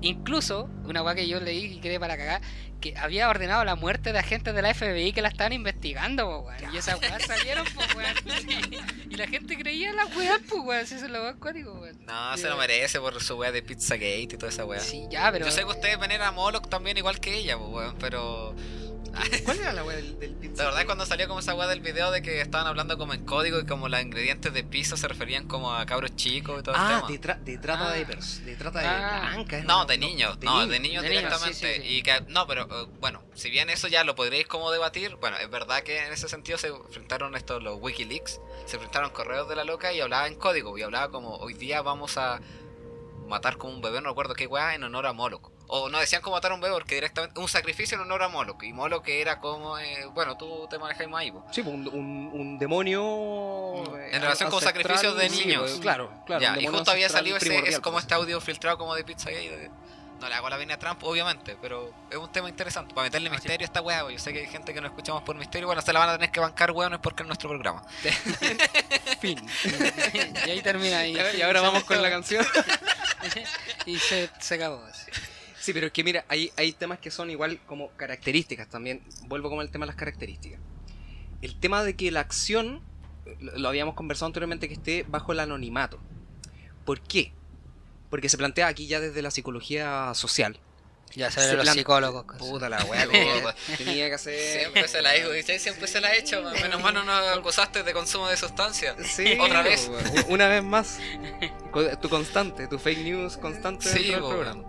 [0.00, 2.40] Incluso, una weá que yo leí y quedé para cagar,
[2.80, 6.38] que había ordenado la muerte de agentes de la FBI que la estaban investigando, po,
[6.40, 6.74] weón.
[6.74, 8.14] Y esas weas salieron, pues, weón.
[8.38, 8.78] Sí.
[9.10, 10.86] Y la gente creía en las weas, pues, weón.
[10.86, 11.98] Si eso es lo más cuático, weón.
[12.06, 14.80] No, se lo merece por su wea de Pizzagate y toda esa wea.
[14.80, 15.46] Sí, ya, pero.
[15.46, 18.54] Yo sé que ustedes ven a Moloch también igual que ella, pues, weón, pero...
[19.44, 20.56] ¿Cuál era la weá del, del pizza?
[20.58, 23.14] La verdad es cuando salió como esa weá del video de que estaban hablando como
[23.14, 26.62] en código y como los ingredientes de pizza se referían como a cabros chicos y
[26.62, 27.34] todo Ah, el de, tema.
[27.42, 27.92] de trata Ah.
[27.92, 29.30] de pers- de trata de Ah.
[29.34, 29.64] blancas.
[29.64, 31.54] No, de niños, no, de niños De niños, directamente.
[31.54, 31.88] sí, sí, sí.
[31.98, 35.36] Y que, no, pero eh, bueno, si bien eso ya lo podréis como debatir, bueno,
[35.38, 39.56] es verdad que en ese sentido se enfrentaron estos, los Wikileaks, se enfrentaron correos de
[39.56, 42.40] la loca y hablaba en código, y hablaba como, hoy día vamos a
[43.26, 45.50] matar como un bebé, no recuerdo qué weá, en honor a Moloch.
[45.70, 48.28] O no decían como matar a un bebé porque directamente, un sacrificio en honor a
[48.28, 51.44] Moloch, y Moloch era como, eh, bueno, tú te manejas más ahí, po.
[51.52, 53.84] Sí, pues, un, un, un demonio.
[53.98, 55.62] eh, En relación con sacrificios de sí, niños.
[55.62, 56.40] pues, claro, claro.
[56.42, 58.04] Ya, y justo había salido ese, es como pues.
[58.04, 59.56] este audio filtrado como de Pizzagate.
[59.56, 59.70] de-
[60.20, 62.92] No le hago la venia a Trump, obviamente, pero es un tema interesante.
[62.94, 63.36] Para meterle Ah, sí.
[63.36, 65.66] misterio a esta weá, pues, yo sé que hay gente que no escuchamos por misterio,
[65.68, 67.84] bueno, se la van a tener que bancar weones porque es nuestro programa.
[69.20, 69.38] Fin.
[70.46, 71.06] y ahí termina.
[71.06, 72.44] Y, y ahora vamos con la canción.
[73.86, 74.82] y se, se acabó.
[74.90, 75.10] así.
[75.68, 79.02] Sí, pero es que mira, hay, hay temas que son igual como características también.
[79.26, 80.58] Vuelvo como al tema de las características.
[81.42, 82.80] El tema de que la acción,
[83.38, 85.98] lo habíamos conversado anteriormente, que esté bajo el anonimato.
[86.86, 87.32] ¿Por qué?
[88.08, 90.58] Porque se plantea aquí ya desde la psicología social.
[91.14, 92.24] Ya Se salen los plan- psicólogos.
[92.24, 92.38] cosas.
[92.48, 93.54] Puta la Puta.
[93.76, 94.60] tenía que hacer.
[94.60, 95.58] Siempre se la hizo, ¿cachai?
[95.58, 96.54] Siempre se la ha hecho, man.
[96.62, 98.96] menos mal no nos acusaste de consumo de sustancias.
[99.06, 99.90] Sí, Otra vez.
[100.28, 100.98] Una vez más.
[102.00, 104.64] Tu constante, tu fake news constante Sí, del programa.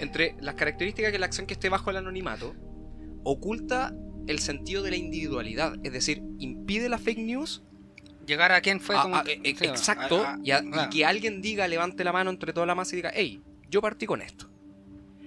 [0.00, 2.54] Entre las características que la acción que esté bajo el anonimato
[3.24, 3.94] oculta
[4.26, 7.62] el sentido de la individualidad, es decir, impide la fake news.
[8.26, 9.16] Llegar a quién fue a- como.
[9.16, 10.50] a- sí, exacto, y,
[10.90, 14.06] que alguien diga, levante la mano entre toda la masa y diga, hey, yo partí
[14.06, 14.48] con esto.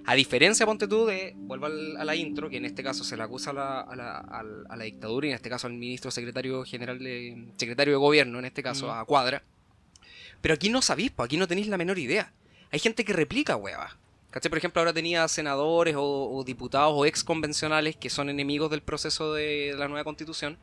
[0.06, 3.16] A diferencia, ponte tú, de, vuelvo al- a la intro, que en este caso se
[3.18, 6.64] le acusa a la, a la- la dictadura y en este caso al ministro secretario
[6.66, 8.92] general de, secretario de gobierno, en este caso Mm.
[8.92, 9.44] a Cuadra.
[10.42, 12.34] Pero aquí no sabéis, aquí no tenéis la menor idea.
[12.72, 13.94] Hay gente que replica huevas.
[14.34, 14.50] ¿Cachai?
[14.50, 16.02] Por ejemplo, ahora tenía senadores o,
[16.36, 20.58] o diputados o ex convencionales que son enemigos del proceso de la nueva constitución,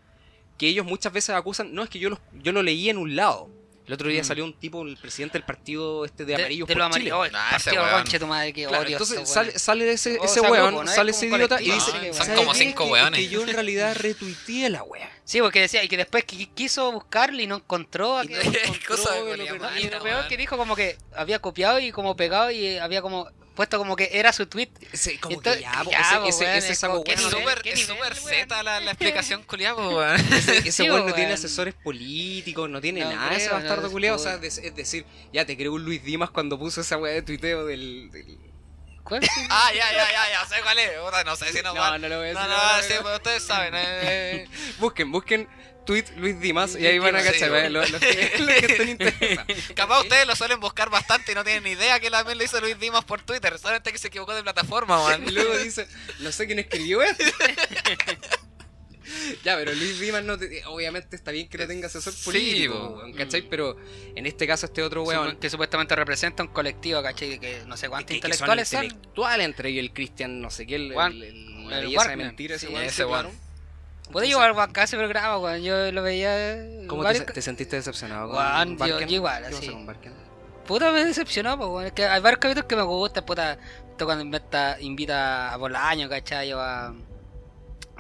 [0.58, 3.14] que ellos muchas veces acusan, no, es que yo, los, yo lo leí en un
[3.16, 3.48] lado.
[3.86, 4.24] El otro día Mm.
[4.24, 7.10] salió un tipo, el presidente del partido este de de, amarillos de por lo Chile.
[7.10, 7.18] amarillo.
[7.18, 10.24] Oh, Nah, partido conche tu madre, que Claro, odio entonces estos sale, sale ese, O
[10.24, 10.90] ese weón, grupo, ¿no?
[10.92, 12.14] Sale ese idiota y dice, ¿no?
[12.14, 12.58] Son "¿Sabes como qué?
[12.58, 13.20] cinco Que- weones".
[13.20, 15.10] Que yo en realidad retuiteé la wea.
[15.24, 18.96] Sí, porque decía, y que después qui- quiso buscarlo y no encontró a Y encontró,
[18.96, 22.76] cosa de y lo peor que dijo como que había copiado y como pegado y
[22.78, 24.70] había como puesto como que era su tweet.
[24.92, 27.18] Ese, como Entonces, que ya, po, ya, ese, po, ese, weón, ese es saco weón,
[27.18, 27.86] súper es
[28.24, 30.14] zeta la, la explicación culiada, weón.
[30.32, 33.90] Ese, ese Sí, weón no tiene asesores políticos, no tiene No nada ese bastardo no,
[33.92, 34.16] culiado.
[34.16, 36.96] O es sea, es es decir, ya te creo un Luis Dimas cuando puso esa
[36.96, 38.10] weá de tuiteo del.
[38.10, 38.38] del-
[39.02, 39.22] ¿Cuál?
[39.48, 40.90] Ah, ya, ya, ya, ya, sé cuál es.
[41.26, 42.94] No sé si no, No, no lo voy a No, decir, no, no, no, sí,
[42.96, 43.02] no.
[43.02, 43.72] pues ustedes saben.
[43.76, 44.46] Eh,
[44.78, 45.48] Busquen, busquen
[45.90, 47.52] tweet Luis Dimas y ahí van a Sí, cachar.
[47.56, 47.70] ¿eh?
[47.70, 49.46] los, los que, los que estén interesados.
[49.74, 52.60] Capaz ustedes lo suelen buscar bastante y no tienen ni idea que también lo hizo
[52.60, 53.58] Luis Dimas por Twitter.
[53.58, 55.24] Solamente que se equivocó de plataforma, man.
[55.26, 55.88] Y luego dice,
[56.20, 57.24] no sé quién escribió esto.
[59.44, 62.74] ya, pero Luis Dimas no te- obviamente está bien que no tenga asesor Sí, político,
[62.78, 62.96] po.
[62.98, 63.42] weón, ¿cachai?
[63.42, 63.76] Pero
[64.14, 67.40] en este caso este otro weón que supuestamente representa un colectivo, ¿cachai?
[67.40, 68.84] Que no sé cuántos intelectuales son.
[68.84, 72.54] intelectuales entre ellos el Cristian, no sé qué, el, el, el- el la de mentira
[72.56, 73.12] ese Sí, weón, ese sí, weón.
[73.22, 73.49] claro.
[74.12, 75.62] Puede llevar acá ese programa, weón.
[75.62, 76.64] Yo lo veía.
[76.88, 79.68] ¿Cómo te, varios- te sentiste decepcionado Weón, yo- yo igual, ¿Qué pasó así.
[80.66, 81.86] Puta, me decepcionó, pues, weón.
[81.86, 83.52] Es que hay varios capítulos que me gustan, puta.
[83.90, 86.52] Esto cuando inventa, invita a Bolaño, ¿cachai?
[86.52, 86.92] O a.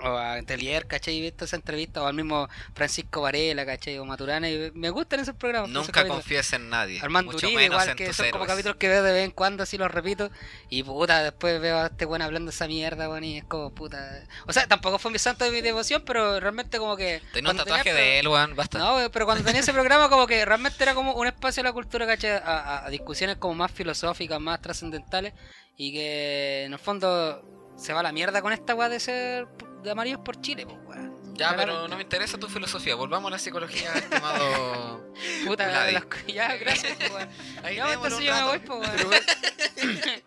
[0.02, 1.14] O a Telier, ¿cachai?
[1.16, 3.98] Y visto esa entrevista, o al mismo Francisco Varela, ¿cachai?
[3.98, 5.70] O Maturana, y me gustan esos programas.
[5.70, 7.00] esos Nunca confíes en nadie.
[7.02, 8.48] Armando mucho Uribe, menos igual en que son como héroes.
[8.56, 10.30] capítulos que veo de vez en cuando, así los repito.
[10.68, 14.24] Y puta, después veo a este weón hablando esa mierda, weón, y es como puta.
[14.46, 17.20] O sea, tampoco fue mi santo de mi devoción, pero realmente como que.
[17.32, 18.78] Tenía un tatuaje tenía- de él, weón, basta.
[18.78, 21.72] No, pero cuando tenía ese programa, como que realmente era como un espacio de la
[21.72, 22.30] cultura, ¿cachai?
[22.32, 25.34] A, a- a discusiones como más filosóficas, más trascendentales.
[25.76, 27.42] Y que en el fondo
[27.76, 29.46] se va a la mierda con esta weá de ser
[29.82, 31.34] de amarillos por Chile, pues weón.
[31.34, 32.94] Ya, pero no me interesa tu filosofía.
[32.94, 35.12] Volvamos a la psicología, estimado.
[35.46, 35.92] Puta, Vladi.
[35.94, 37.28] las ya, gracias, pues, weón.
[37.74, 40.22] Ya, entonces un yo me voy, pues weón.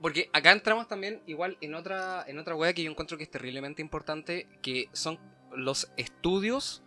[0.00, 3.30] Porque acá entramos también igual en otra, en otra wea que yo encuentro que es
[3.30, 5.18] terriblemente importante, que son
[5.52, 6.82] los estudios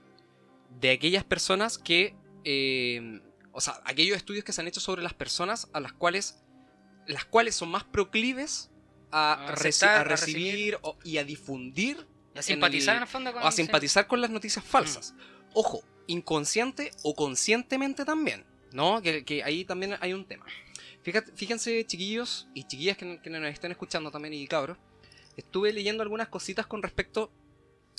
[0.82, 2.15] de aquellas personas que...
[2.43, 3.21] eh,
[3.52, 6.43] o sea, aquellos estudios que se han hecho sobre las personas a las cuales...
[7.06, 8.71] Las cuales son más proclives
[9.13, 13.04] a, A reci- aceptar, a a recibir o- y a difundir A simpatizar en el-
[13.04, 15.13] el fondo con o a simpatizar con las noticias falsas.
[15.13, 15.17] Mm.
[15.54, 19.02] Ojo, inconsciente o conscientemente también, ¿no?
[19.02, 20.45] Que, que ahí también hay un tema.
[21.04, 24.78] Fíjate, fíjense, chiquillos y chiquillas que, que nos estén escuchando también y cabros,
[25.38, 27.32] estuve leyendo algunas cositas con respecto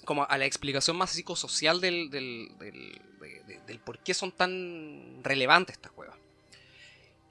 [0.05, 4.33] como a la explicación más psicosocial del, del, del, de- de- del por qué son
[4.33, 6.19] tan relevantes estas cuevas.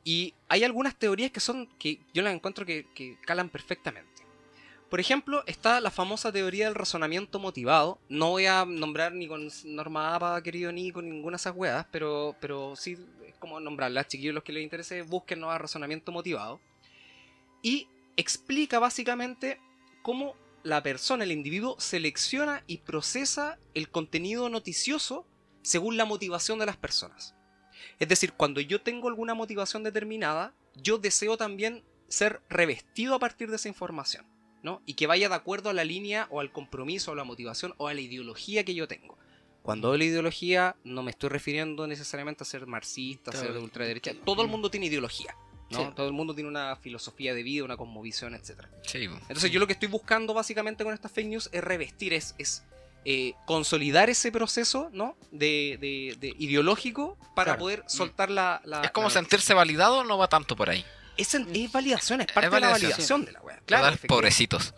[0.04, 2.86] Y hay algunas teorías que son que yo las encuentro que,
[3.26, 4.10] calan perfectamente.
[4.90, 8.00] Por ejemplo, está la famosa teoría del razonamiento motivado.
[8.10, 11.88] No voy a nombrar ni con Norma APA, querido, ni con ninguna de esas weas,
[11.92, 14.08] pero, pero sí es como nombrarlas.
[14.08, 16.60] Chiquillos, los que les interese, busquen a razonamiento motivado.
[17.64, 17.88] Y
[18.18, 19.60] explica básicamente
[20.04, 25.26] cómo la persona, el individuo, selecciona y procesa el contenido noticioso
[25.64, 27.36] según la motivación de las personas.
[28.00, 33.50] Es decir, cuando yo tengo alguna motivación determinada, yo deseo también ser revestido a partir
[33.50, 34.26] de esa información.
[34.64, 34.82] ¿no?
[34.86, 37.76] Y que vaya de acuerdo a la línea o al compromiso o a la motivación
[37.78, 39.18] o a la ideología que yo tengo.
[39.62, 43.60] Cuando hablo de ideología, no me estoy refiriendo necesariamente a ser marxista, a ser de
[43.60, 44.14] ultraderecha.
[44.26, 45.36] Todo el mundo tiene ideología.
[45.70, 45.80] ¿no?
[45.80, 45.86] Sí.
[45.96, 48.68] Todo el mundo tiene una filosofía de vida, una cosmovisión, etc.
[48.84, 49.04] Sí.
[49.04, 52.64] Entonces yo lo que estoy buscando básicamente con estas fake news es revestir, es, es
[53.06, 55.18] eh, consolidar ese proceso ¿no?
[55.32, 57.60] de, de- de ideológico para Claro.
[57.60, 60.86] poder soltar la, la- es como la- sentirse validado, no va tanto por ahí.
[61.18, 63.26] Es, es validación, es parte de la validación.
[63.26, 63.62] de la wea.
[63.66, 64.74] Claro, pobrecitos.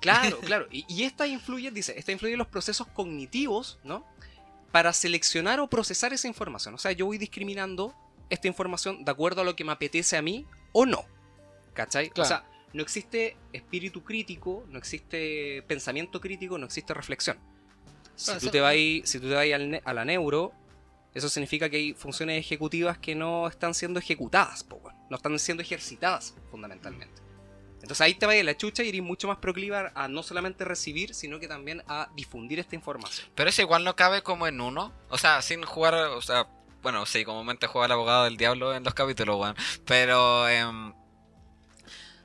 [0.00, 0.66] Claro, claro.
[0.70, 4.06] Y, y esta influye, dice, esta influye en los procesos cognitivos, ¿no?
[4.72, 6.74] Para seleccionar o procesar esa información.
[6.74, 7.94] O sea, yo voy discriminando
[8.30, 11.04] esta información de acuerdo a lo que me apetece a mí o no.
[11.74, 12.10] ¿Cachai?
[12.10, 12.26] Claro.
[12.26, 17.38] O sea, no existe espíritu crítico, no existe pensamiento crítico, no existe reflexión.
[18.18, 20.52] Si tú te vas, si tú te vas al ne- a la neuro,
[21.14, 25.62] eso significa que hay funciones ejecutivas que no están siendo ejecutadas, po, no están siendo
[25.62, 27.22] ejercitadas fundamentalmente.
[27.80, 30.64] Entonces ahí te vaya la chucha y eres mucho más proclive a- a no solamente
[30.64, 33.28] recibir, sino que también a difundir esta información.
[33.36, 34.92] Pero eso igual no cabe como en uno.
[35.08, 35.94] O sea, sin jugar.
[35.94, 36.48] O sea,
[36.82, 39.56] bueno, sí, comúnmente juega el abogado del diablo en los capítulos, weón.
[39.86, 40.48] Pero.
[40.48, 40.92] em,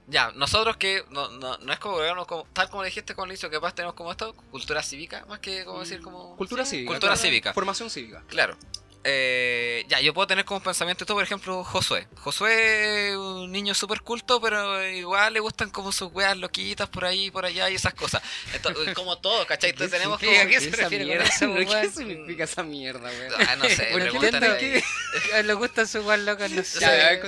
[0.08, 1.04] ya, nosotros que.
[1.10, 3.96] No, no, no es como, digamos, como- Tal como dijiste con Licio, que capaz tenemos
[3.96, 6.36] como esto, cultura cívica, más que como decir como.
[6.36, 6.90] Cultura sí, cívica.
[6.92, 7.22] Cultura claro.
[7.22, 7.54] cívica.
[7.54, 8.24] Formación cívica.
[8.28, 8.58] Claro.
[9.06, 12.08] Eh, ya, yo puedo tener como pensamiento todo, por ejemplo, Josué.
[12.22, 17.04] Josué es un niño súper culto, pero igual le gustan como sus weas loquitas por
[17.04, 18.22] ahí, por allá y esas cosas.
[18.54, 19.72] Entonces, como todo, ¿cachai?
[19.72, 20.32] Entonces tenemos como...
[20.32, 20.58] significa?
[20.58, 23.34] ¿A qué se refiere con eso, ¿Qué significa esa mierda, weón?
[23.48, 26.80] Ah, no sé, Bueno, que le gustan sus guas locas, no Ya, sé.
[26.80, 27.22] Ya,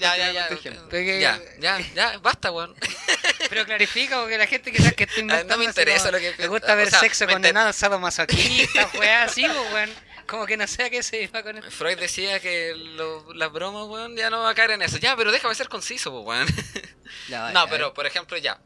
[0.00, 0.28] ya,
[1.18, 2.74] ya, ya, ya, basta, weón.
[3.50, 6.48] Pero clarifica porque la gente quizás que está inventando no me interesa lo que Le
[6.48, 10.11] gusta ver sexo condenado, sadomasoquista, weá así, pues, weón.
[10.26, 11.70] Como que no sé a qué se iba con esto.
[11.70, 14.98] Freud decía que lo- las bromas, weón, ya no va a caer en eso.
[14.98, 16.46] Ya, pero déjame ser conciso, weón.
[17.28, 18.58] Ya, No, ya, pero por ejemplo, ya.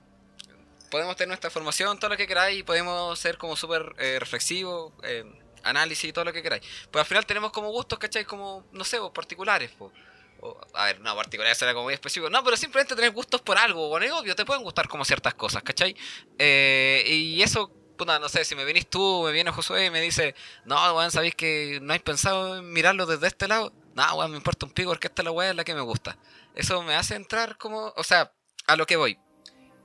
[0.90, 4.92] Podemos tener nuestra formación, todo lo que queráis, y podemos ser como súper eh, reflexivos,
[5.02, 5.24] eh,
[5.64, 6.62] análisis y todo lo que queráis.
[6.90, 8.24] Pues al final tenemos como gustos, ¿cachai?
[8.24, 9.92] Como, no sé, pues, particulares, pues.
[10.40, 12.30] O- a ver, no, particulares será como muy específico.
[12.30, 15.34] No, pero simplemente tener gustos por algo, bueno, es obvio, te pueden gustar como ciertas
[15.34, 15.96] cosas, ¿cachai?
[16.38, 20.00] Eh, y eso, puta, no sé, si me venís tú, me viene Josué y me
[20.00, 23.72] dice, no, weón, ¿sabéis que no hay pensado en mirarlo desde este lado?
[23.94, 25.80] No, weón, me importa un pico porque esta es la weá es la que me
[25.80, 26.16] gusta.
[26.54, 28.32] Eso me hace entrar como, o sea,
[28.66, 29.18] a lo que voy.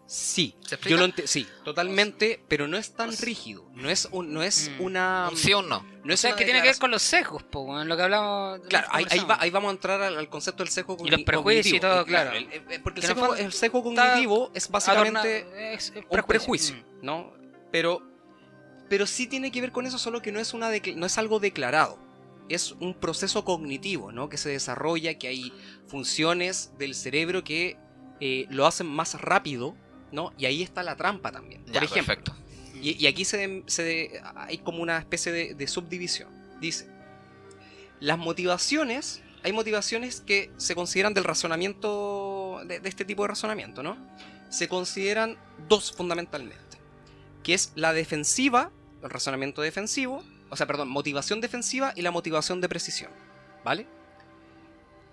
[0.07, 3.65] Sí, yo lo sí, totalmente, pero no es tan rígido.
[3.75, 4.81] No es, un, no es Mm.
[4.81, 5.27] una.
[5.31, 5.83] Un sí o un no.
[6.03, 8.03] No o es sea, que tiene que ver con los sesgos, pues, weón, lo que
[8.03, 8.59] hablamos.
[8.67, 11.25] Claro, ahí, va- ahí vamos a entrar al, al concepto del sesgo Y los cognitivo.
[11.25, 12.31] prejuicios y todo, Eh, claro.
[12.31, 15.89] el- el- porque el el sesgo, fondo el sesgo está cognitivo es básicamente Adorna- es-
[15.95, 16.83] es un prejuicio, Mm.
[17.05, 17.33] ¿no?
[17.71, 18.01] Pero,
[18.89, 21.39] pero sí tiene que ver con eso, solo que no es, una no es algo
[21.39, 21.97] declarado.
[22.49, 24.27] Es un proceso cognitivo, ¿no?
[24.27, 25.53] Que se desarrolla, que hay
[25.87, 27.77] funciones del cerebro que
[28.19, 29.75] eh, lo hacen más rápido,
[30.11, 30.33] ¿no?
[30.37, 31.63] Y ahí está la trampa también.
[31.67, 32.35] Ya, Por ejemplo, perfecto.
[32.81, 36.29] y, y aquí se, se- hay como una especie de, de subdivisión.
[36.59, 36.89] Dice,
[38.01, 43.81] las motivaciones, hay motivaciones que se consideran del razonamiento, de, de este tipo de razonamiento,
[43.81, 43.95] ¿no?
[44.49, 45.37] Se consideran
[45.69, 46.70] dos fundamentalmente,
[47.43, 48.71] que es la defensiva,
[49.03, 53.11] el razonamiento defensivo, o sea, perdón, motivación defensiva y la motivación de precisión,
[53.63, 53.87] ¿vale?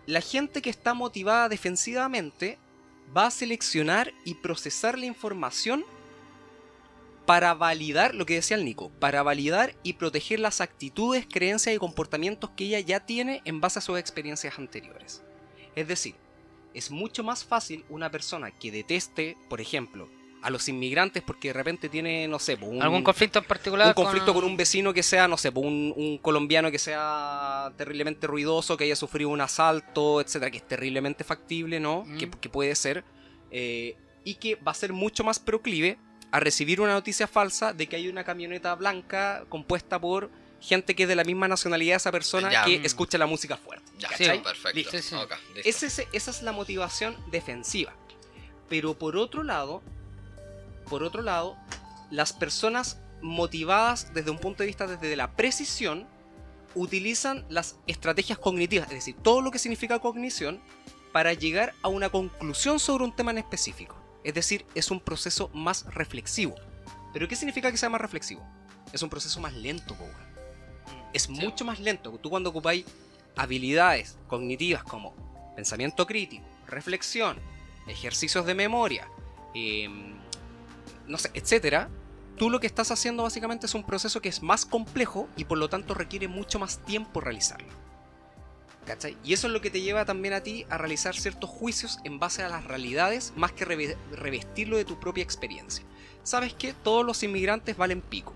[0.06, 2.58] La gente que está motivada defensivamente
[3.16, 5.84] va a seleccionar y procesar la información
[7.26, 11.78] para validar lo que decía el Nico, para validar y proteger las actitudes, creencias y
[11.78, 15.22] comportamientos que ella ya tiene en base a sus experiencias anteriores.
[15.76, 16.14] Es decir,
[16.74, 20.08] Es mucho más fácil una persona que deteste, por ejemplo,
[20.42, 23.88] a los inmigrantes porque de repente tiene, no sé, pues, un, ¿Algún conflicto en particular?
[23.88, 27.72] un conflicto con un vecino que sea, no sé, pues, un, un colombiano que sea
[27.76, 32.04] terriblemente ruidoso, que haya sufrido un asalto, etcétera, que es terriblemente factible, ¿no?
[32.06, 32.18] Mm.
[32.18, 33.04] Que, que puede ser.
[33.50, 35.96] eh, y que va a ser mucho más proclive
[36.30, 41.04] a recibir una noticia falsa de que hay una camioneta blanca compuesta por gente que
[41.04, 42.64] es de la misma nacionalidad de esa persona Ya.
[42.64, 42.84] que Mm.
[42.84, 43.90] escucha la música fuerte.
[43.98, 44.76] Ya, Sí, perfecto.
[44.76, 45.14] listo, sí, sí.
[45.14, 45.68] Ok, listo.
[45.70, 47.94] Ese- ese- esa es la motivación defensiva.
[48.68, 49.82] Pero por otro lado,
[50.88, 51.56] por otro lado,
[52.10, 56.06] las personas motivadas desde un punto de vista desde la precisión
[56.74, 60.60] utilizan las estrategias cognitivas, es decir, todo lo que significa cognición
[61.12, 63.96] para llegar a una conclusión sobre un tema en específico.
[64.24, 66.54] Es decir, es un proceso más reflexivo.
[67.12, 68.42] ¿Pero qué significa que sea más reflexivo?
[68.92, 70.28] Es un proceso más lento, po, weón.
[71.12, 71.32] Es Sí.
[71.32, 72.12] mucho más lento.
[72.18, 72.84] Tú cuando ocupáis
[73.36, 75.14] habilidades cognitivas como
[75.56, 77.38] pensamiento crítico, reflexión,
[77.86, 79.08] ejercicios de memoria,
[79.54, 80.17] em,
[81.08, 81.88] no sé, etcétera,
[82.36, 85.58] tú lo que estás haciendo básicamente es un proceso que es más complejo y por
[85.58, 87.68] lo tanto requiere mucho más tiempo realizarlo.
[88.86, 89.18] ¿Cachai?
[89.22, 92.18] Y eso es lo que te lleva también a ti a realizar ciertos juicios en
[92.18, 95.84] base a las realidades más que reve- revestirlo de tu propia experiencia.
[96.22, 96.72] ¿Sabes qué?
[96.72, 98.34] Todos los inmigrantes valen pico.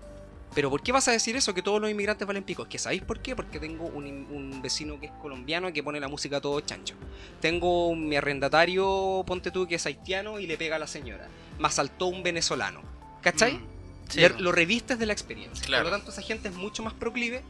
[0.55, 1.53] Pero ¿por qué vas a decir eso?
[1.53, 2.63] Que todos los inmigrantes valen pico.
[2.63, 3.35] Es que ¿sabéis por qué?
[3.35, 6.95] Porque tengo un, un vecino que es colombiano que pone la música todo chancho.
[7.41, 11.27] Tengo un- mi arrendatario, ponte tú, que es haitiano y le pega a la señora.
[11.59, 12.81] Me asaltó un venezolano.
[13.21, 13.53] ¿Cachai?
[13.53, 13.65] Mm,
[14.09, 14.39] sí, Le- po.
[14.41, 15.65] lo revistes de la experiencia.
[15.65, 15.83] Claro.
[15.85, 17.41] Por lo tanto, esa gente es mucho más proclive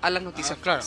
[0.00, 0.84] a las noticias Ah, claro.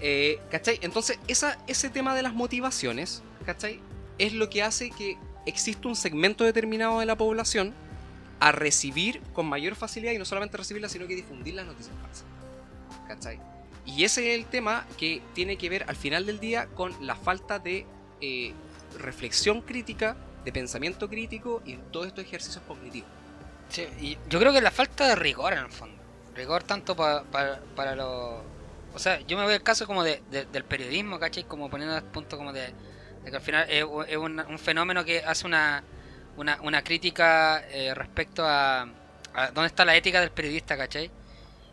[0.00, 0.78] Eh, ¿Cachai?
[0.82, 3.80] Entonces, esa, ese tema de las motivaciones, ¿cachai?
[4.18, 7.72] Es lo que hace que exista un segmento determinado de la población
[8.42, 12.24] a recibir con mayor facilidad, y no solamente recibirla, sino que difundir las noticias falsas.
[13.06, 13.38] ¿Cachai?
[13.86, 17.14] Y ese es el tema que tiene que ver al final del día con la
[17.14, 17.86] falta de
[18.20, 18.52] eh,
[18.98, 23.08] reflexión crítica, de pensamiento crítico y todos estos ejercicios cognitivos.
[23.68, 25.96] Sí, y yo creo que la falta de rigor en el fondo.
[26.34, 28.42] Rigor tanto pa- pa- para los...
[28.94, 31.44] O sea, yo me voy al caso como de, de- del periodismo, ¿cachai?
[31.44, 32.72] Como poniendo el punto como de,
[33.24, 35.82] de que al final es, es un, un fenómeno que hace una,
[36.36, 38.82] una, una crítica eh, respecto a,
[39.34, 41.10] a dónde está la ética del periodista, ¿cachai?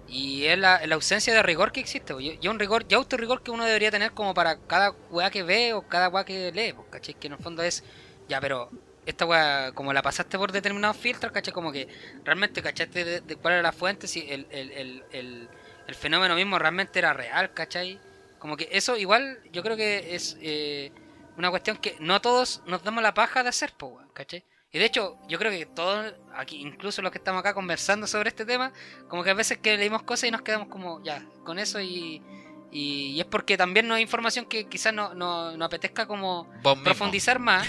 [0.08, 2.14] Y es la, ausencia de rigor que existe.
[2.14, 2.26] pues.
[2.26, 5.44] Y y un rigor, y autorrigor que uno debería tener como para cada weá que
[5.44, 7.14] ve o cada weá que lee, ¿cachai?
[7.14, 7.84] Que en el fondo es,
[8.28, 8.70] ya, pero
[9.06, 11.54] esta weá, como la pasaste por determinados filtros, ¿cachai?
[11.54, 11.88] Como que
[12.24, 14.08] realmente, ¿cachaste de, de cuál era la fuente?
[14.08, 14.72] Si el, el,
[15.12, 15.50] el,
[15.88, 18.00] el, fenómeno mismo realmente era real, ¿cachai?
[18.40, 20.92] Como que eso igual yo creo que es eh,
[21.38, 24.44] una cuestión que no todos nos damos la paja de hacer, pues, weón, ¿cachai?
[24.72, 28.30] Y de hecho, yo creo que todos, aquí, incluso los que estamos acá conversando sobre
[28.30, 28.74] este tema,
[29.08, 32.22] como que a veces que leímos cosas y nos quedamos como, ya, con eso y,
[32.70, 36.52] y, y es porque también no hay información que quizás no, no, no apetezca como
[36.84, 37.66] profundizar más.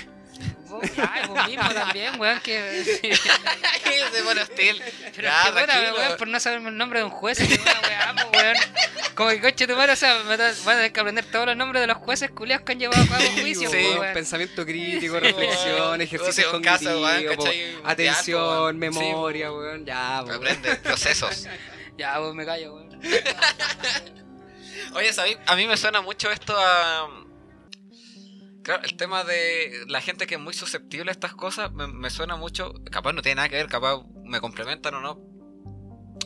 [0.70, 2.84] Vos, ay, vos mismo también, weón, que...
[4.12, 4.82] Se pone hostil.
[5.14, 7.80] Pero Ya, es que weón, por no saberme el nombre de un juez, que una
[7.80, 8.56] weá, po, weón.
[9.14, 11.56] Como que coche tu madre, o sea, me voy a tener que aprender todos los
[11.56, 14.12] nombres de los jueces culiados que han llevado a cabo juicio, Sí, po, weón.
[14.14, 16.00] pensamiento crítico, reflexión, weón.
[16.00, 17.44] ejercicios O sea, caso, weón, po,
[17.84, 18.78] atención, weón.
[18.78, 20.32] memoria, Sí, weón, ya, po.
[20.32, 21.46] Aprende procesos.
[21.98, 23.00] Ya, vos me callo, weón.
[24.94, 25.38] Oye, ¿sabéis?
[25.46, 27.08] A mí me suena mucho esto a.
[28.62, 32.36] Claro, el tema de la gente que es muy susceptible a estas cosas me, suena
[32.36, 32.74] mucho.
[32.90, 35.20] Capaz no tiene nada que ver, capaz me complementan o no.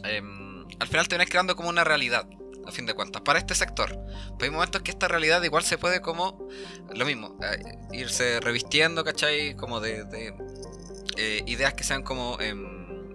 [0.04, 2.28] Em, al final te vienes creando como una realidad,
[2.66, 3.96] a fin de cuentas, para este sector.
[4.38, 6.48] Pero hay momentos que esta realidad igual se puede como.
[6.94, 9.54] Lo mismo, eh, irse revistiendo, ¿cachai?
[9.54, 10.04] Como de.
[10.04, 10.34] de,
[11.16, 12.40] eh, ideas que sean como.
[12.40, 13.12] em,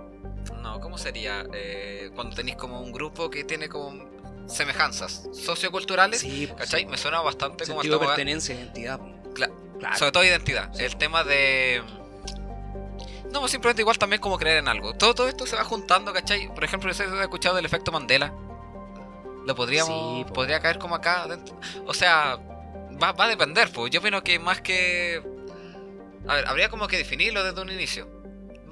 [0.62, 1.45] no, ¿cómo sería?
[1.53, 4.10] Eh, cuando tenéis como un grupo que tiene como
[4.49, 6.81] semejanzas socioculturales, Sí, po, ¿cachai?
[6.81, 6.85] sí.
[6.88, 8.99] Me suena bastante como de pertenencia, identidad.
[9.33, 9.97] Cla- Claro.
[9.97, 10.69] sobre todo identidad.
[10.81, 11.81] El tema de.
[13.31, 14.93] No, pues simplemente igual también como creer en algo.
[14.93, 16.53] Todo, todo esto se va juntando, ¿cachai?
[16.53, 18.33] Por ejemplo, ¿se ha escuchado del efecto Mandela?
[19.45, 20.29] Lo podríamos.
[20.31, 21.57] Podría caer como acá dentro.
[21.85, 22.38] O sea,
[23.01, 23.91] va, va a depender, pues.
[23.91, 25.23] Yo opino que más que.
[26.27, 28.07] A ver, habría como que definirlo desde un inicio.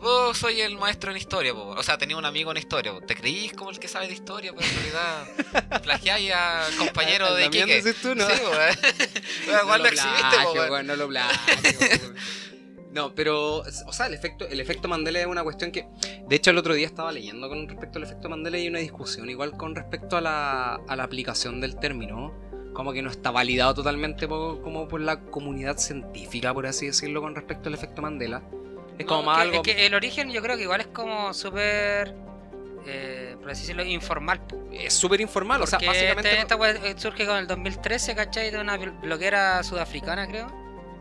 [0.01, 1.69] Vos soy el maestro en historia, po.
[1.69, 2.93] o sea, tenía un amigo en historia.
[2.93, 3.01] po.
[3.01, 4.53] ¿Te creís como el que sabe de historia?
[4.55, 7.75] Pero en realidad plagiáis a compañero de Iquique.
[7.75, 8.25] dices tú, ¿no?
[8.29, 8.33] Sí.
[9.47, 12.15] Weón, igual lo exhibiste, po, no lo plagio, weón.
[12.91, 15.87] No, pero, o sea, el efecto, el efecto Mandela es una cuestión que,
[16.27, 18.79] de hecho, el otro día estaba leyendo con respecto al efecto Mandela y hay una
[18.79, 22.33] discusión igual con respecto a la, a la aplicación del término,
[22.73, 27.21] como que no está validado totalmente po- como por la comunidad científica, por así decirlo,
[27.21, 28.41] con respecto al efecto Mandela.
[28.97, 29.55] Es como No, más que- algo...
[29.55, 32.15] Es que el origen yo creo que igual es como súper,
[32.85, 34.41] eh, por así decirlo, informal.
[34.71, 36.29] Es súper informal, o sea, Porque básicamente...
[36.29, 38.51] este- esta weá, eh, surge con el 2013, ¿cachai?
[38.51, 40.51] De una bl- bloguera sudafricana, creo.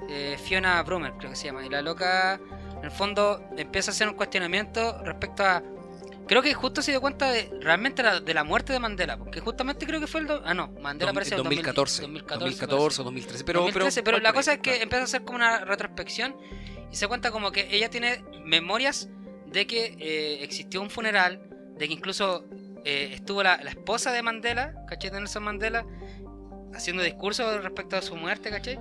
[0.09, 1.65] eh, Fiona Brumer, creo que se llama.
[1.67, 2.39] Y la loca,
[2.79, 5.63] en el fondo, empieza a hacer un cuestionamiento respecto a.
[6.29, 9.41] Creo que justo se dio cuenta de realmente la- de la muerte de Mandela, porque
[9.41, 10.27] justamente creo que fue el.
[10.29, 12.45] do- ah, no, Mandela apareció en 2014, 2014.
[12.45, 15.37] 2014 o 2013, pero, 2013, pero, pero la cosa es que empieza a hacer como
[15.39, 16.37] una retrospección
[16.93, 19.09] y se cuenta como que ella tiene memorias
[19.47, 21.41] de que eh, existió un funeral,
[21.77, 22.45] de que incluso
[22.85, 25.11] eh, estuvo la, la esposa de Mandela, ¿cachai?
[25.11, 25.85] De Nelson Mandela,
[26.75, 28.79] haciendo discursos respecto a su muerte, ¿cachai?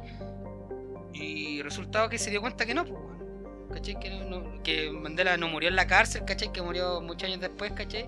[1.13, 3.81] Y resultado que se dio cuenta que no, pues.
[3.81, 6.51] Que, no- que Mandela no murió en la cárcel, ¿cachai?
[6.51, 8.07] Que murió muchos años después, ¿cachai?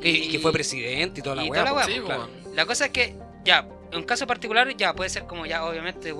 [0.00, 1.64] Y, y que fue presidente y toda la y weá.
[1.64, 2.28] toda la pues, Sí, claro.
[2.44, 2.56] weón.
[2.56, 3.14] La cosa es que,
[3.44, 6.12] ya, en un caso particular, ya puede ser como, ya, obviamente,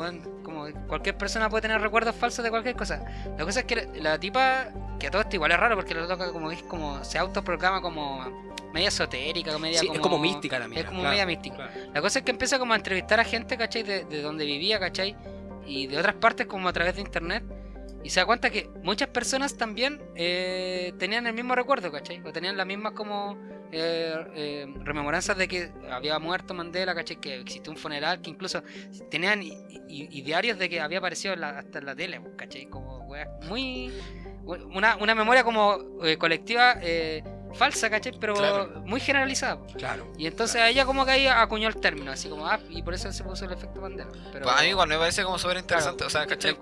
[0.68, 3.04] como cualquier persona puede tener recuerdos falsos de cualquier cosa.
[3.38, 5.94] La cosa es que la, la tipa, que a todo esto igual es raro, porque
[5.94, 8.24] la loca como es como, se autoprograma como
[8.72, 9.96] media esotérica, media Sí, como...
[9.96, 10.80] es como mística la mina.
[10.80, 11.56] Es como claro, media mística.
[11.56, 11.72] claro.
[11.92, 13.82] La cosa es que empieza como a entrevistar a gente, ¿cachai?
[13.82, 15.16] De, de donde vivía, ¿cachai?
[15.66, 17.42] Y de otras partes como a través de internet.
[18.02, 22.20] Y se da cuenta que muchas personas también eh, tenían el mismo recuerdo, ¿cachai?
[22.24, 23.36] O tenían las mismas como
[23.72, 27.16] eh, eh, rememoranzas de que había muerto Mandela, ¿cachai?
[27.20, 28.62] Que existió un funeral, que incluso
[29.10, 32.66] tenían y diarios de que había aparecido en la- hasta en la tele, ¿cachai?
[32.66, 33.92] Como weas muy...
[34.44, 35.78] Una, una memoria como
[36.18, 36.76] colectiva
[37.54, 38.12] falsa, ¿cachai?
[38.18, 38.80] Pero Claro.
[38.86, 39.60] muy generalizada.
[39.76, 40.10] Claro.
[40.16, 42.94] Y entonces a ella como que ahí acuñó el término, así como, ah, y por
[42.94, 44.10] eso se puso el efecto Mandela.
[44.32, 45.98] Pero Pues a mí igual me parece como súper interesante.
[46.04, 46.06] Claro.
[46.06, 46.56] O sea, ¿cachai?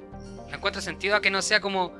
[0.48, 1.92] Le encuentro sentido a que no sea como,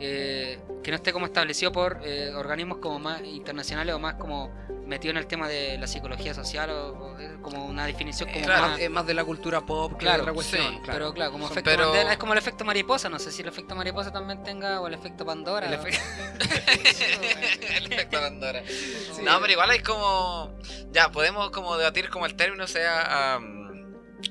[0.00, 4.52] eh, que no esté como establecido por eh, organismos como más internacionales o más como
[4.86, 8.40] metido en el tema de la psicología social o, o de- como una definición como
[8.40, 8.70] Es claro, más...
[8.72, 10.62] más, es más de la cultura pop que Claro, de otra cuestión.
[10.62, 10.98] sí, claro.
[10.98, 13.40] Pero claro, como Son- efecto pero- Mandela es como el efecto mariposa, no sé si
[13.40, 15.68] el efecto mariposa también tenga o el efecto Pandora.
[15.68, 15.74] El
[17.76, 18.62] el efecto Pandora.
[19.22, 20.52] No, pero igual hay como.
[20.92, 23.53] Ya, podemos como debatir como el término sea am,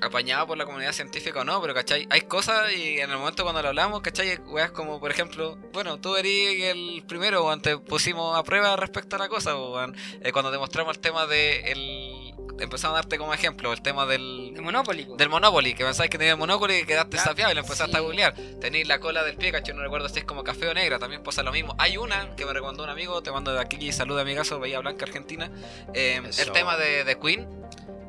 [0.02, 2.08] apañado por la comunidad científica o no, pero ¿cachai?
[2.10, 4.32] Hay cosas y en el momento cuando lo hablamos, ¿cachai?
[4.32, 8.76] Hay weas como, por ejemplo, bueno, tú eres el primero, weón, te pusimos a prueba
[8.76, 9.96] respecto a la cosa, weón.
[10.22, 11.72] Eh, cuando demostramos el tema de.
[11.72, 14.54] El, empezamos a darte como ejemplo el tema del.
[14.54, 15.06] De Monopoly.
[15.06, 15.16] po.
[15.16, 17.98] Del Monopoly, que pensáis que tenías Monopoly y quedaste Claro, safiado y lo empezaste sí.
[17.98, 18.34] a googlear.
[18.60, 21.24] Tenéis la cola del pie, cacho, no recuerdo si es como café o negra, también
[21.24, 21.76] pasa lo mismo.
[21.78, 24.60] Hay una que me recomendó un amigo, te mando de aquí saludo a mi caso,
[24.60, 25.52] Bahía Blanca, Argentina.
[25.94, 27.48] Eh, el tema de, de Queen.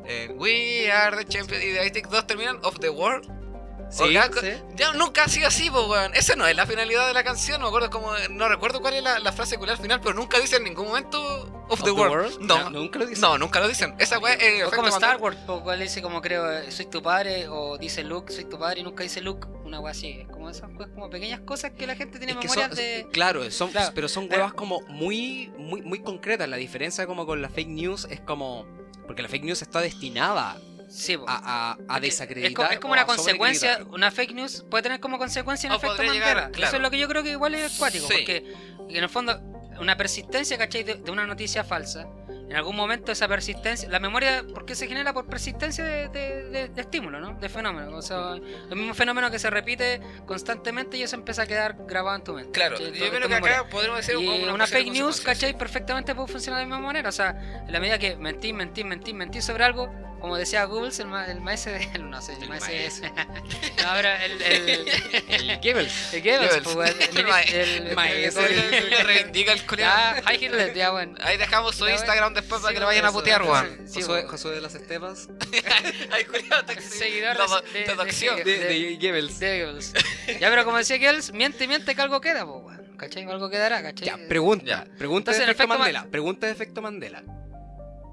[0.06, 1.64] Eh, We are the champions.
[1.64, 3.30] Y de te- dos terminan of the world.
[3.90, 4.02] Sí,
[4.40, 4.48] sí.
[4.74, 6.14] Ya nunca ha sido así, weón.
[6.14, 7.60] Esa no es la finalidad de la canción.
[7.60, 8.12] No me acuerdo cómo.
[8.30, 11.20] No recuerdo cuál es la, la frase culiar final, pero nunca dice en ningún momento
[11.68, 12.40] of, the, world.
[12.40, 13.24] No, no, nunca lo dice.
[13.38, 13.94] nunca lo dicen.
[14.00, 14.64] Esa weá es.
[14.64, 15.20] O como Star.
[15.20, 18.58] Wars, o cual dice como creo, eh, soy tu padre, o dice Luke, soy tu
[18.58, 20.22] padre y nunca dice Luke, una wea así.
[20.22, 23.06] Es como esas cosas, como pequeñas cosas que la gente tiene Es son- de.
[23.12, 23.92] Claro, son, Claro.
[23.94, 26.48] pero son huevas como muy, muy, muy concretas.
[26.48, 28.66] La diferencia como con la fake news es como...
[29.06, 30.56] Porque la fake news está destinada
[30.88, 32.50] Sí, a, a, a desacreditar.
[32.50, 35.74] Es como, es como o una consecuencia, una fake news puede tener como consecuencia un
[35.74, 36.12] O efecto Mandela.
[36.12, 36.68] llegar, claro.
[36.68, 38.14] Eso es lo que yo creo que igual es cuático, Sí.
[38.18, 38.54] porque
[38.90, 39.40] en el fondo,
[39.80, 40.84] una persistencia, ¿cachai?
[40.84, 42.06] De, de una noticia falsa.
[42.48, 45.12] En algún momento esa persistencia, la memoria, ¿por qué se genera?
[45.14, 47.34] Por persistencia de, de, de- de estímulo, ¿no?
[47.40, 47.96] De fenómeno.
[47.96, 52.16] O sea, el mismo fenómeno que se repite constantemente y eso empieza a quedar grabado
[52.16, 52.52] en tu mente.
[52.52, 52.92] Claro, ¿cachai?
[52.92, 55.56] yo creo que acá podríamos decir Y una, fake news, ¿cachai?
[55.56, 57.08] Perfectamente puede funcionar de la misma manera.
[57.08, 57.30] O sea,
[57.66, 59.90] en la medida que mentí, mentí, mentí, mentí sobre algo,
[60.24, 61.84] como decía Google, el, ma el maese de.
[61.92, 63.10] el- No sé, el, El maese.
[63.10, 64.42] no, pero el.
[64.42, 66.14] El, El Goebbels.
[66.14, 66.74] el Goebbels, Goebbels.
[66.74, 68.44] pues, el, El el, ma- el- el- maese.
[68.78, 70.16] el- Le reivindica el coreano.
[70.16, 71.14] Ya, High Hitler, ya bueno.
[71.22, 72.40] Ahí dejamos su Ya, Instagram bueno.
[72.40, 73.86] después para Sí, que lo vayan a putear, weón.
[73.86, 74.28] sí, Josué, bueno.
[74.30, 75.28] Josué de las Estepas.
[76.10, 76.24] Ay,
[76.66, 79.38] te Seguidor de- de- De, de Goebbels.
[79.38, 79.92] de Goebbels.
[80.40, 82.96] Ya, pero como decía Goebbels, miente, miente que algo queda, pues, weón.
[82.96, 83.24] ¿Cachai?
[83.24, 84.06] Algo quedará, ¿cachai?
[84.06, 84.64] Ya, pregunta.
[84.64, 84.84] Ya.
[84.96, 86.06] Pregunta Entonces, de efecto Mandela.
[86.10, 87.22] Pregunta de efecto Mandela.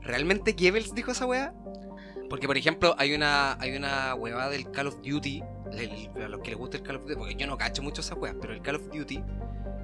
[0.02, 1.54] ¿Realmente Goebbels dijo esa weá?
[2.32, 5.44] Porque, por ejemplo, hay una, hay una huevada del Call of Duty.
[5.74, 8.00] el- a los que les gusta el Call of Duty, porque yo no cacho mucho
[8.02, 9.22] esa weá, pero el Call of Duty,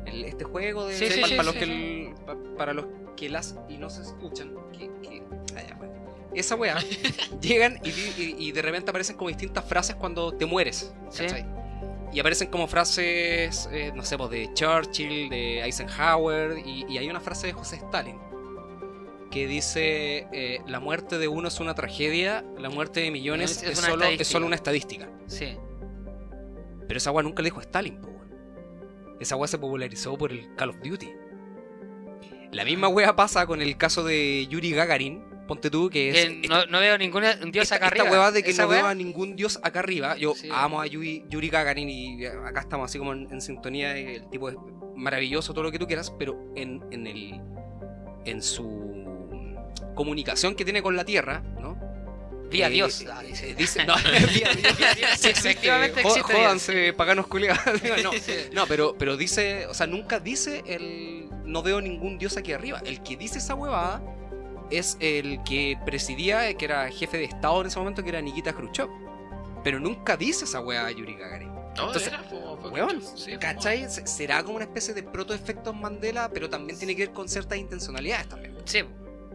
[0.06, 0.96] el- este juego de.
[0.98, 2.86] Sí, sí, pa- sí, para, los que el- pa- para los
[3.18, 4.54] que las y no se escuchan.
[4.72, 5.22] Que, que-
[5.58, 5.94] ah, ya, bueno.
[6.34, 6.78] Esa weá,
[7.42, 10.94] llegan y, di- y- y de repente aparecen como distintas frases cuando te mueres.
[11.10, 11.24] Sí.
[11.24, 11.46] ¿cachai?
[12.14, 17.10] Y aparecen como frases, eh, no sé, pues de Churchill, de Eisenhower, y, y hay
[17.10, 18.18] una frase de José Stalin
[19.38, 23.78] que dice, eh, la muerte de uno es una tragedia, la muerte de millones Es-
[23.80, 25.10] solo, es solo una estadística.
[25.28, 25.56] Sí.
[26.88, 28.10] Pero esa weá nunca le dijo a Stalin, po.
[29.20, 31.10] Esa weá se popularizó por el Call of Duty.
[32.52, 36.16] La misma weá pasa con el caso de Yuri Gagarin, ponte tú, que es...
[36.42, 38.12] Que no, no veo ningún dios esta, acá esta arriba.
[38.12, 40.16] huevada de que no veo a ningún dios acá arriba.
[40.18, 40.50] Yo Sí.
[40.52, 43.98] amo a Yuri, Yuri Gagarin y acá estamos así como en, en sintonía.
[43.98, 44.56] El tipo es
[44.96, 47.42] maravilloso, todo lo que tú quieras, pero en, en el
[48.26, 48.87] en su
[49.98, 51.78] comunicación que tiene con la Tierra, ¿no?
[52.50, 53.02] Vía Eh, Dios.
[53.02, 53.56] eh, Ah, eh, dice.
[53.56, 53.96] dice, no,
[54.34, 54.78] vía Dios.
[55.20, 56.42] Sí, efectivamente Jo- existe Dios.
[56.46, 57.60] Jódanse, paganos culiados.
[58.54, 62.82] no, pero, pero dice, o sea, nunca dice el no veo ningún dios aquí arriba.
[62.86, 64.02] El que dice esa huevada
[64.70, 68.54] es el que presidía, que era jefe de estado en ese momento, que era Nikita
[68.54, 68.88] Khrushchev.
[69.64, 71.50] Pero nunca dice esa hueá Yuri Gagarin.
[71.54, 73.90] No, Entonces, era, fue- fue- Weón, sí, fue- ¿cachai?
[73.90, 77.58] Se- Será como una especie de protoefectos Mandela, pero también tiene que ver con ciertas
[77.58, 78.56] intencionalidades también.
[78.66, 78.80] Sí,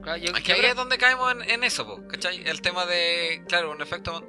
[0.02, 2.42] claro, yo, Aquí ahí es donde caemos en, en eso, po, ¿cachai?
[2.46, 4.26] El tema de, claro, un efecto...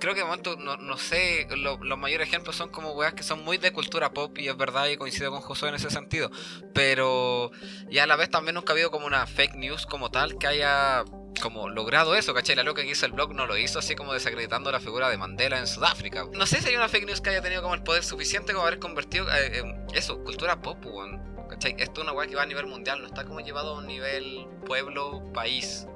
[0.00, 3.24] Creo que de momento, no, no sé, lo- los mayores ejemplos son como weas que
[3.24, 6.30] son muy de cultura pop y es verdad y coincido con Josué en ese sentido.
[6.72, 7.50] Pero
[7.90, 10.46] ya a la vez también nunca ha habido como una fake news como tal que
[10.46, 11.02] haya
[11.42, 12.54] como logrado eso, ¿cachai?
[12.54, 15.18] La loca que hizo el blog no lo hizo así como desacreditando la figura de
[15.18, 16.26] Mandela en Sudáfrica.
[16.32, 18.66] No sé si hay una fake news que haya tenido como el poder suficiente como
[18.68, 19.64] haber convertido eh,
[19.94, 21.20] eso, cultura pop, weón.
[21.48, 21.74] ¿Cachai?
[21.78, 23.86] Esto es una wea que va a nivel mundial, no está como llevado a un
[23.86, 25.86] nivel pueblo, país.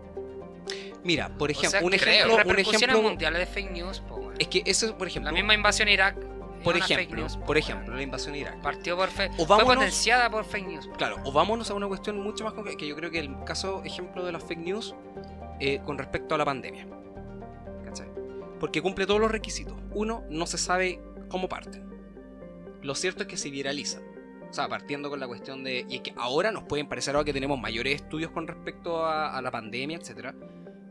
[1.04, 4.32] Mira, por o ejemplo, sea, un que ejemplo, un ejemplo mundiales de fake news, po,
[4.38, 6.16] es que eso, por ejemplo, La misma invasión a Irak.
[6.62, 8.62] por es ejemplo, news, po, por ejemplo, la invasión a Irak.
[8.62, 9.28] Partió por fe.
[9.36, 10.86] O Fue vámonos- potenciada por fake news.
[10.86, 10.92] po.
[10.94, 13.82] Claro, o vámonos a una cuestión mucho más concreta, que yo creo que el caso
[13.84, 14.94] ejemplo de las fake news
[15.58, 16.86] eh, con respecto a la pandemia.
[17.84, 18.06] ¿Cachai?
[18.60, 19.74] Porque cumple todos los requisitos.
[19.90, 21.84] Uno, no se sabe cómo parten.
[22.82, 24.02] Lo cierto es que se viralizan.
[24.52, 25.86] O sea, partiendo con la cuestión de...
[25.88, 29.40] Y es que ahora nos pueden parecer ahora que tenemos mayores estudios con respecto a,
[29.40, 30.34] la pandemia, etcétera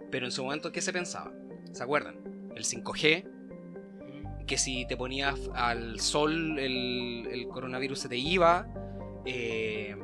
[0.09, 1.31] Pero en su momento, ¿qué se pensaba?
[1.71, 2.15] ¿Se acuerdan?
[2.55, 8.65] El 5G, que si te ponías al sol el, el coronavirus se te iba.
[9.27, 9.95] Eh,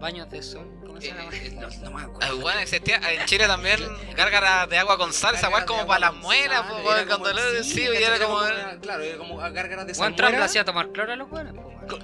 [0.00, 0.66] Baños de sol.
[0.86, 1.30] ¿Cómo se eh, llama?
[1.32, 1.50] eh,
[1.82, 3.80] no, no me Ah, bueno, existía, en Chile también
[4.16, 6.62] gárgara de agua con sal, esa como para las muelas,
[7.08, 8.38] cuando lo sí, y era como...
[8.80, 10.44] Claro, era como gárgaras de Juan salmuera.
[10.44, 11.54] hacía tomar cloro a los buenos,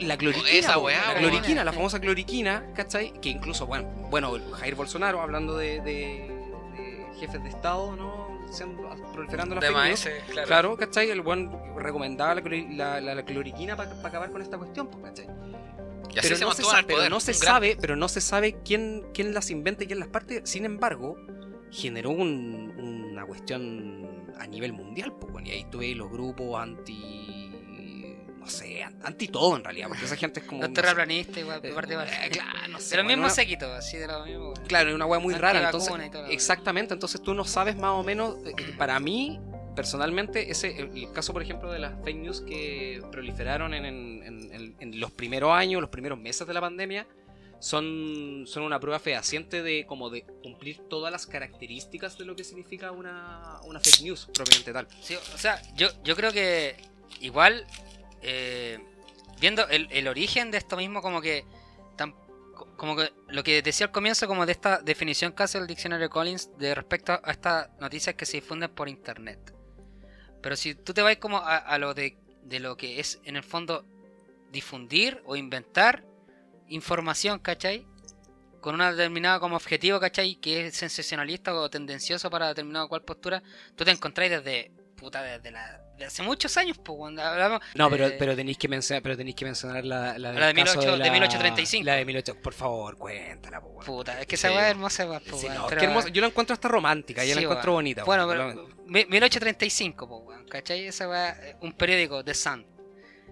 [0.01, 3.13] La cloriquina, Esa weá, la cloriquina, la famosa cloriquina, ¿cachai?
[3.21, 6.31] Que incluso, bueno, bueno, Jair Bolsonaro, hablando de, de-
[6.77, 8.25] de jefes de Estado, ¿no?
[9.13, 10.05] Proliferando la De fake news.
[10.07, 10.47] maíz, claro.
[10.49, 11.11] Claro, ¿cachai?
[11.11, 15.27] El buen recomendaba la- la- la cloriquina para acabar con esta cuestión, pues, ¿cachai?
[16.15, 17.11] Y así pero se no se, el pero poder.
[17.11, 20.09] no se gran- sabe, pero no se sabe quién, quién las inventa y quién las
[20.09, 20.43] parte.
[20.45, 21.17] Sin embargo,
[21.71, 22.73] generó un-
[23.13, 27.51] una cuestión a nivel mundial, pues, bueno, y ahí tuve los grupos anti.
[28.39, 30.61] no sé, an- anti todo en realidad, porque esa gente es como.
[30.63, 33.71] Los terraplanistas, igual, eh, parte eh, claro, no sé, De los bueno, mismos una- séquitos,
[33.71, 34.53] así de lo mismo.
[34.69, 35.65] Claro, es una weá muy rara.
[35.65, 35.95] Entonces,
[36.29, 38.37] exactamente, entonces tú no sabes más o menos.
[38.45, 39.41] eh, Para mí,
[39.75, 44.23] personalmente, ese el, caso, por ejemplo, de las fake news que proliferaron en, en-
[44.81, 47.07] en- los primeros años, los primeros meses de la pandemia,
[47.59, 52.45] son, son una prueba fehaciente de como de cumplir todas las características de lo que
[52.45, 54.87] significa una, una fake news propiamente tal.
[55.35, 56.77] O sea, yo, yo creo que
[57.21, 57.67] igual,
[58.23, 58.79] eh,
[59.41, 61.45] viendo el, el origen de esto mismo, como que,
[62.55, 65.67] co- como que lo que decía al comienzo, como de esta definición que hace el
[65.67, 69.54] diccionario Collins de respecto a estas noticias que se difunden por internet.
[70.45, 73.43] Pero si tú te vas como a, lo de, de lo que es en el
[73.43, 73.83] fondo
[74.53, 76.05] difundir o inventar
[76.69, 77.87] información, ¿cachai?
[78.61, 80.35] Con una determinada como objetivo, ¿cachai?
[80.35, 83.43] Que es sensacionalista o tendencioso para determinada cual postura,
[83.75, 84.71] tú te encontráis desde
[85.05, 88.59] puta desde la de hace muchos años, pues cuando hablamos No, pero, eh, pero tenéis
[88.59, 91.13] que mencionar, pero tenéis que mencionar la, la, del La de caso 18 de la-
[91.13, 91.85] 1835.
[91.85, 95.07] La de 18, por favor, cuéntala, po, puta, es que esa Sí, weá es hermosa,
[95.07, 96.09] pues, Sí, no, pero- hermosa.
[96.09, 97.79] Yo la encuentro hasta romántica, yo la Sí, encuentro weón.
[97.79, 98.05] bonita.
[98.05, 100.87] Bueno, pero mi- 1835, pues, weón, ¿cachai?
[100.87, 102.67] Esa weá, eh, un periódico, The Sun,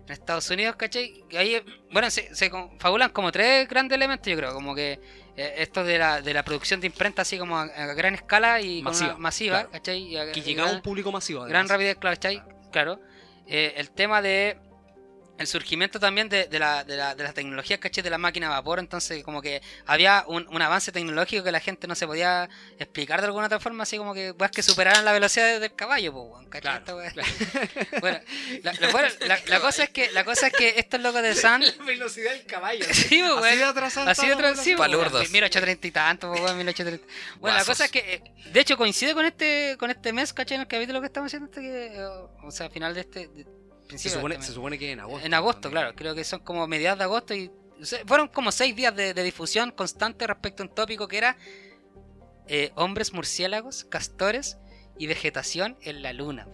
[0.06, 1.24] en Estados Unidos, ¿cachai?
[1.30, 5.00] Y ahí, eh, bueno, se, se confabulan como tres grandes elementos, yo creo, como que
[5.36, 8.60] eh, esto de la, de la producción de imprenta así como a, a gran escala
[8.60, 9.70] y con Masiva, una- masiva, claro.
[9.72, 9.98] ¿cachai?
[10.02, 11.44] Y a- que llegaba a un público masivo.
[11.44, 12.42] gran rapidez, claro, ¿cachai?
[12.70, 13.00] Claro.
[13.46, 14.56] Eh, el tema de
[15.42, 18.02] el surgimiento también de, de la, de, la, de las tecnologías, ¿cachai?
[18.02, 21.60] De la máquina a vapor, entonces como que había un, un avance tecnológico que la
[21.60, 25.04] gente no se podía explicar de alguna otra forma, así como que weas que superaran
[25.04, 26.82] la velocidad del caballo, pues, weón, ¿cachai?
[26.84, 27.22] Claro, Esta
[28.00, 28.20] bueno,
[28.62, 31.60] la, bueno, la- la cosa es que la cosa es que estos locos de Sun
[31.60, 32.84] La velocidad del caballo.
[32.92, 34.08] Sí, pues, Así de atrasado.
[34.10, 34.76] Así de tra- sí, weón.
[34.76, 35.12] pues, Palurdos.
[35.20, 37.38] weón, 1830 y tanto, pues, weón, 1830.
[37.40, 38.22] Bueno, la cosa es que, eh,
[38.52, 40.54] de hecho, coincide con este con este mes, ¿cachai?
[40.56, 42.04] En el capítulo que estamos haciendo, este que, eh,
[42.42, 43.28] o sea, final de este.
[43.28, 43.61] de-
[43.92, 45.26] principio de supone, se supone que en agosto.
[45.26, 47.50] En agosto, claro, creo que son como mediados de agosto y
[48.06, 51.36] fueron como seis días de, de difusión constante respecto a un tópico que era
[52.46, 54.58] eh, hombres murciélagos, castores
[54.98, 56.46] y vegetación en la luna,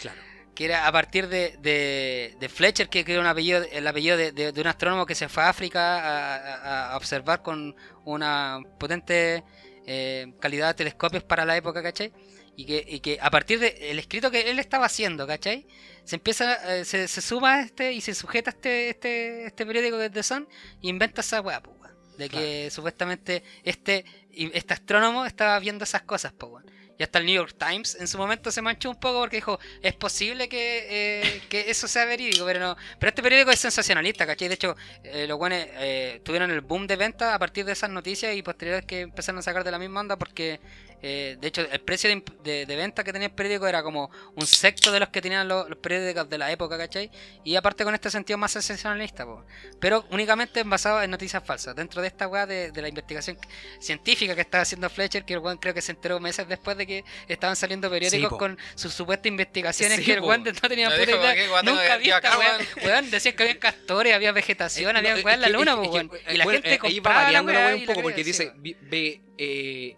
[0.00, 0.18] Claro.
[0.54, 4.52] que era a partir de, de, de Fletcher, que era un apellido, el apellido de,
[4.58, 9.44] un astrónomo que se fue a África a, a- a observar con una potente
[9.86, 12.12] eh, calidad de telescopios para la época, ¿cachai?
[12.56, 15.66] Y que, y que a partir del escrito que él estaba haciendo, ¿cachai?
[16.04, 19.64] Se empieza, eh, se, se suma a este y se sujeta a este, este, este
[19.64, 20.48] periódico que es The Sun
[20.82, 21.78] y inventa esa weá, pues.
[22.18, 26.80] De que supuestamente este, este astrónomo estaba viendo esas cosas, pues, weón.
[27.00, 29.58] Y hasta el New York Times en su momento se manchó un poco porque dijo,
[29.80, 32.76] es posible que, eh, que eso sea verídico, pero no.
[32.98, 34.48] Pero este periódico es sensacionalista, ¿cachai?
[34.48, 37.88] De hecho, eh, los buenos eh, tuvieron el boom de venta a partir de esas
[37.88, 40.60] noticias y posteriores que empezaron a sacar de la misma onda porque,
[41.02, 44.10] eh, de hecho, el precio de, de- de venta que tenía el periódico era como
[44.34, 47.10] un sexto de los que tenían los, los periódicos de la época, ¿cachai?
[47.44, 49.44] Y aparte con este sentido más sensacionalista, po.
[49.80, 51.74] pero únicamente basado en noticias falsas.
[51.74, 53.38] Dentro de esta weá de, de la investigación
[53.80, 56.86] científica que estaba haciendo Fletcher, que el weón creo que se enteró meses después de
[56.86, 61.02] que estaban saliendo periódicos con sus supuestas investigaciones Sí, que el weón no tenía puta
[61.02, 61.34] idea.
[61.34, 62.58] ¿qué weá tengo Nunca decir esta.
[62.86, 66.10] Weón, decían que había castores, había vegetación, había weá en la luna, po, weón.
[66.30, 68.24] Y la bueno, gente eh, ahí va compraba la variando la weá un poco porque
[68.24, 69.96] dice vi- ve eh,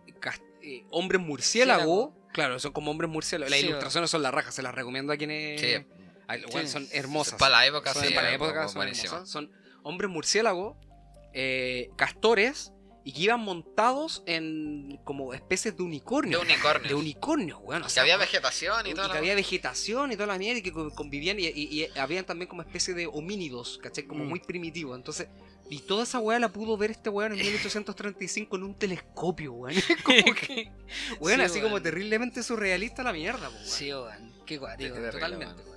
[0.62, 2.14] eh, hombres murciélago.
[2.32, 3.50] Claro, son como hombres murciélagos.
[3.50, 5.60] Las Sí, ilustraciones son la raja, se las recomiendo a quienes.
[5.60, 5.74] Sí.
[6.28, 6.66] a- Sí.
[6.68, 7.38] son hermosas.
[7.38, 8.14] Para la época, Son- sí.
[8.14, 9.28] para la época son hermosas.
[9.28, 9.50] Son
[9.82, 10.76] hombres murciélagos,
[11.34, 12.72] eh, castores
[13.04, 16.40] y que iban montados en como especies de De unicornio.
[16.40, 16.88] unicornios.
[16.88, 17.82] De unicornio, weón.
[17.82, 19.10] o Que sea, había vegetación y y todo.
[19.10, 22.24] que había vegetación y toda la mierda y que co- convivían y, y- y habían
[22.24, 24.04] también como especie de homínidos, ¿cachai?
[24.04, 24.28] Como Mm.
[24.28, 24.96] muy primitivos.
[24.96, 25.26] Entonces,
[25.72, 29.80] y toda esa weá la pudo ver este weón en 1835 en un telescopio, weón.
[30.04, 30.70] Como que,
[31.18, 33.66] weón, Sí, así como terriblemente surrealista la mierda, weón.
[33.66, 34.32] Sí, weón.
[34.44, 34.94] Qué guático.
[34.96, 35.72] Totalmente, weón.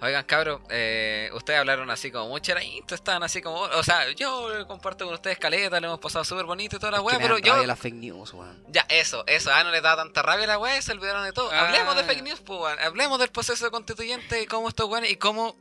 [0.00, 2.54] Oigan, cabros, eh, ustedes hablaron así como mucho
[2.90, 3.60] estaban así como.
[3.60, 7.00] O sea, yo comparto con ustedes caleta, le hemos pasado súper bonito y toda la
[7.00, 7.52] weá, pero yo.
[7.52, 8.64] rabia las fake news, weón.
[8.68, 11.32] Ya, eso, eso, a no le da tanta rabia a la weá, se olvidaron de
[11.32, 11.50] todo.
[11.52, 11.66] Ah.
[11.66, 12.78] Hablemos de fake news, pues, weón.
[12.80, 15.56] Hablemos del proceso constituyente y cómo estos weones y cómo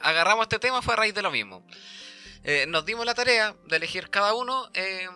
[0.00, 1.64] agarramos este tema fue a raíz de lo mismo.
[2.44, 5.08] Eh, nos dimos la tarea de elegir cada uno eh,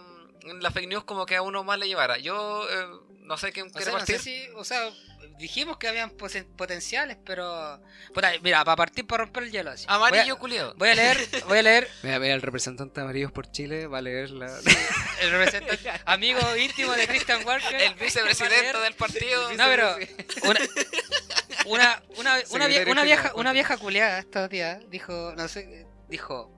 [0.61, 2.19] la fake news como que a uno más le llevara.
[2.19, 2.87] Yo eh,
[3.23, 4.19] no sé quién O quiere sea, no partir.
[4.19, 4.89] sé si, o sea,
[5.39, 7.81] dijimos que habían potenciales, pero.
[8.15, 9.85] Puta, mira, para partir, para romper el hielo así.
[9.89, 10.71] Amarillo culiado.
[10.71, 13.87] a, voy a leer, voy a leer Mira, mira, el representante de Amarillos por Chile
[13.87, 14.47] va a leer la.
[15.21, 17.75] el representante, amigo íntimo de Christian Walker.
[17.75, 19.53] El vicepresidente del partido.
[19.55, 19.97] No, pero
[20.45, 20.61] una,
[21.67, 26.56] una, una, una, vieja, una vieja culiada estos días dijo, no sé, dijo,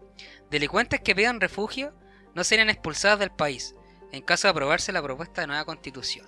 [0.51, 1.95] delincuentes que pidan refugio
[2.35, 3.75] no serían expulsados del país
[4.13, 6.27] en caso de aprobarse la propuesta de nueva constitución.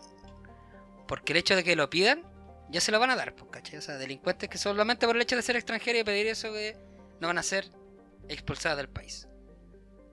[1.06, 2.22] Porque el hecho de que lo pidan,
[2.68, 3.78] ya se lo van a dar, pues, ¿cachai?
[3.78, 6.76] O sea, delincuentes que solamente por el hecho de ser extranjeros y pedir eso que
[7.20, 7.68] no van a ser
[8.28, 9.26] expulsados del país.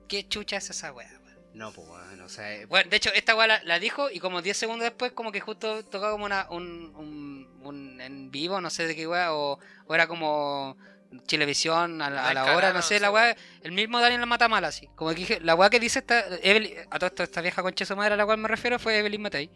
[0.08, 1.08] ¿Qué chucha es esa wea?
[1.24, 1.38] weón?
[1.54, 2.52] No, pues, weón, o sea.
[2.54, 5.30] eh, Bueno, de hecho, esta weá la, la dijo y como 10 segundos después, como
[5.30, 9.34] que justo tocaba como una, un, un, un en vivo, no sé de qué weá,
[9.34, 10.76] o, o era como
[11.26, 14.48] Chilevisión a la, a la hora, no sé, la weá, el mismo Daniel la mata
[14.48, 14.88] mal así.
[14.94, 17.86] Como que dije, la weá que dice esta, Evelyn- a esto, esta vieja concha de
[17.86, 19.50] su madre a la cual me refiero fue Evelyn Matei,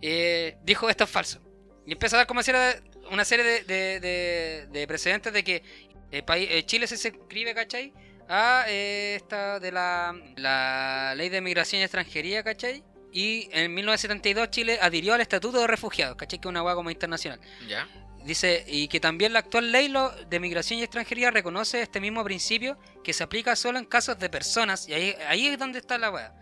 [0.00, 1.40] eh, dijo esto es falso.
[1.86, 2.74] Y empieza a dar como si era
[3.10, 5.62] una serie de, de, de- de precedentes de que
[6.10, 7.92] el país, eh, Chile se inscribe, ¿cachai?
[8.28, 12.84] A eh, esta de la, la ley de migración y extranjería, ¿cachai?
[13.14, 16.38] Y en 1972 Chile adhirió al Estatuto de Refugiados, ¿cachai?
[16.40, 17.40] Que es una hueá como internacional.
[17.68, 17.86] Ya.
[18.24, 19.92] Dice, y que también la actual ley
[20.28, 24.28] de migración y extranjería reconoce este mismo principio que se aplica solo en casos de
[24.30, 26.32] personas, y ahí, ahí es donde está la weá.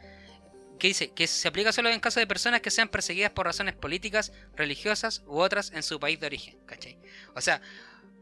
[0.79, 3.75] Que dice que se aplica solo en casos de personas que sean perseguidas por razones
[3.75, 6.99] políticas, religiosas u otras en su país de origen, ¿cachai?
[7.35, 7.63] O sea,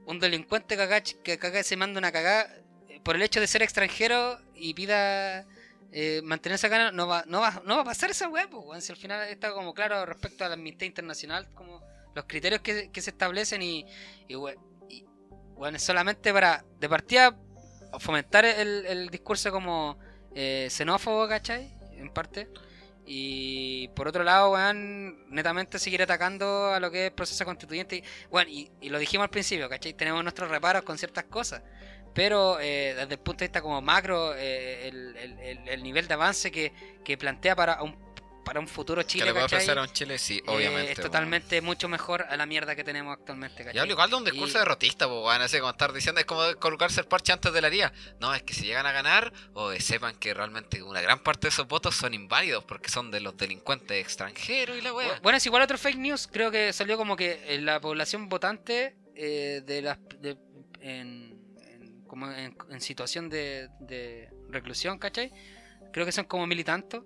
[0.06, 2.52] un delincuente cagach- que caga, se manda una cagada
[2.88, 5.46] eh, por el hecho de ser extranjero y pida
[5.92, 8.84] eh, mantenerse acá, no va, no, va, no va a pasar esa weá, pues.
[8.84, 11.82] Si al final está como claro respecto a la amnistía internacional, como
[12.14, 13.84] los criterios que, que se establecen y,
[14.28, 14.34] y,
[14.88, 15.04] y,
[15.54, 17.38] weón, es solamente para, de partida,
[18.00, 19.98] fomentar el, el discurso como
[20.34, 21.74] eh, xenófobo, ¿cachai?
[21.92, 22.48] En parte.
[23.10, 27.96] Y por otro lado, weón, netamente seguir atacando a lo que es el proceso constituyente.
[27.96, 29.94] Y, bueno, y, y lo dijimos al principio, ¿cachai?
[29.94, 31.62] Tenemos nuestros reparos con ciertas cosas.
[32.14, 36.14] Pero eh, desde el punto de vista como macro, eh, el- el- el nivel de
[36.14, 36.72] avance que,
[37.04, 37.96] que plantea para un,
[38.44, 39.56] para un futuro Que Chile, le puede ¿cachai?
[39.58, 43.12] ofrecer a un Chile, sí, Eh, es totalmente mucho mejor a la mierda que tenemos
[43.18, 43.80] actualmente, Y ¿cachai?
[43.80, 46.42] hablo igual de un discurso Y- derrotista, pues, weón, así como estar diciendo, es como
[46.58, 47.92] colocarse el parche antes de la haría.
[48.20, 51.46] No, es que si llegan a ganar, o eh, sepan que realmente una gran parte
[51.46, 55.20] de esos votos son inválidos porque son de los delincuentes extranjeros y la weá.
[55.22, 58.96] Bueno, es igual otro fake news, creo que salió como que eh, la población votante
[59.14, 60.38] eh, de las de-
[60.80, 65.32] en, en- como en, en situación de, de reclusión, ¿cachai?
[65.92, 67.04] Creo que son como mil y tantos,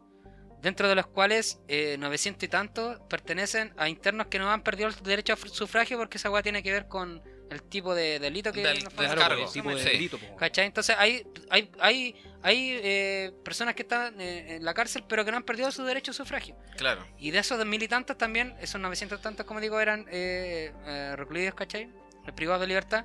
[0.63, 4.89] dentro de los cuales eh, 900 y tantos pertenecen a internos que no han perdido
[4.89, 8.19] el derecho a fr- sufragio porque esa weá tiene que ver con el tipo de
[8.19, 9.89] delito que Del- nos del fue- cargo, el tipo de sí.
[9.91, 10.19] delito.
[10.57, 15.31] Entonces hay, hay, hay, hay eh, personas que están eh, en la cárcel pero que
[15.33, 16.57] no han perdido su derecho a sufragio.
[16.77, 17.05] Claro.
[17.19, 20.07] Y de esos dos mil y tantos también, esos 900 y tantos, como digo, eran
[20.11, 21.91] eh, eh, recluidos, ¿cachai?
[22.37, 23.05] Privados de libertad.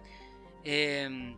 [0.64, 1.36] Eh,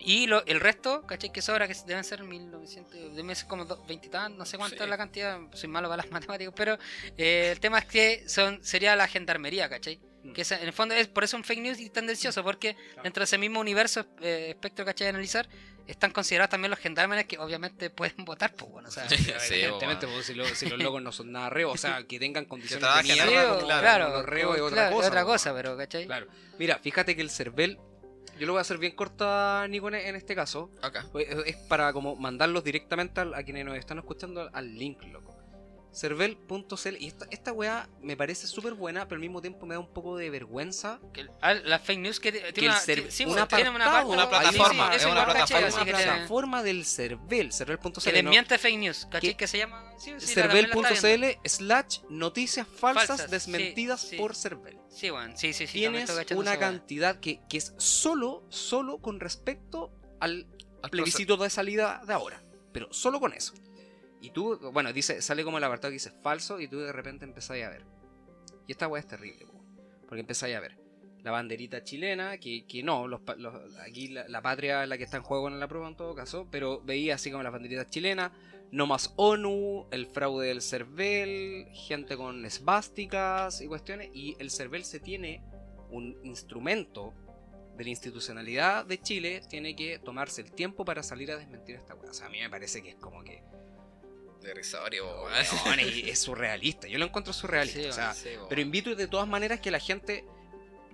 [0.00, 1.30] Y lo, el resto, ¿cachai?
[1.30, 4.76] Que sobra, que deben ser 1900, deben ser como 20 y tan, no sé cuánto
[4.78, 4.82] Sí.
[4.82, 6.78] es la cantidad, soy malo para las matemáticas, pero
[7.18, 10.00] eh, el tema es que son sería la gendarmería, ¿cachai?
[10.24, 10.32] Mm.
[10.32, 13.20] Que esa- en el fondo es por eso un fake news y tendencioso, porque dentro
[13.20, 15.06] de ese mismo universo, eh, espectro, ¿cachai?
[15.06, 15.48] De analizar,
[15.86, 19.16] están considerados también los gendarmes que obviamente pueden votar, pues bueno, o sea, Sí,
[19.50, 22.44] Evidentemente, pues, si, lo- si los locos no son nada reos, o sea, que tengan
[22.46, 25.08] condiciones de trabajen mierda, Sí, Claro, claro, los reos es otra cosa.
[25.08, 25.62] otra po, cosa, weón.
[25.62, 26.06] pero ¿cachai?
[26.06, 26.26] Claro.
[26.58, 27.78] Mira, fíjate que el CERVEL,
[28.40, 30.70] yo lo voy a hacer bien corta, Nico, en- este caso.
[30.82, 31.06] Acá.
[31.12, 35.36] Pues, Es para como mandarlos directamente a quienes nos están escuchando al link, loco.
[35.92, 39.80] Cervel.cl y esta, esta weá me parece súper buena, pero al mismo tiempo me da
[39.80, 41.00] un poco de vergüenza.
[41.12, 42.94] Que ah, la fake news que, tiene Que una, sí,
[43.48, 43.88] tiene una,
[44.28, 45.72] plataforma, sí, es una plataforma.
[45.72, 48.00] Una plataforma del Cervel, Cervel.cl.
[48.02, 48.30] que ¿no?
[48.30, 49.36] desmiente fake news, ¿cachai?
[49.36, 49.92] Que- se llama.
[49.98, 54.78] Cervel.cl slash noticias falsas, Falsas, desmentidas por Cervel.
[54.88, 55.78] Sí, bueno, sí, sí, sí.
[55.78, 60.46] Tienes una cantidad que, que es solo, solo con respecto al
[60.82, 62.42] Al plebiscito de salida de ahora.
[62.72, 63.54] Pero solo con eso.
[64.20, 67.24] Y tú, bueno, dice, sale como el apartado que dice falso y tú de repente
[67.24, 67.84] empezáis a ver.
[68.66, 69.64] Y esta weá es terrible, po,
[70.06, 70.78] porque empezáis a ver
[71.22, 75.18] la banderita chilena, que, que no, los, los- aquí la, la patria la que está
[75.18, 78.32] en juego en la prueba en todo caso, pero veía así como las banderitas chilenas,
[78.70, 84.84] no más ONU, el fraude del CERVEL, gente con esvásticas y cuestiones, y el CERVEL
[84.84, 85.42] se tiene
[85.90, 87.12] un instrumento
[87.76, 91.94] de la institucionalidad de Chile, tiene que tomarse el tiempo para salir a desmentir esta
[91.94, 92.10] weá.
[92.10, 93.42] O sea, a mí me parece que es como que...
[94.42, 95.32] Derisorio, weón,
[95.80, 97.80] es, surrealista, yo lo encuentro surrealista.
[97.80, 100.24] Sí, o sea, Sí, pero invito de todas maneras que la gente.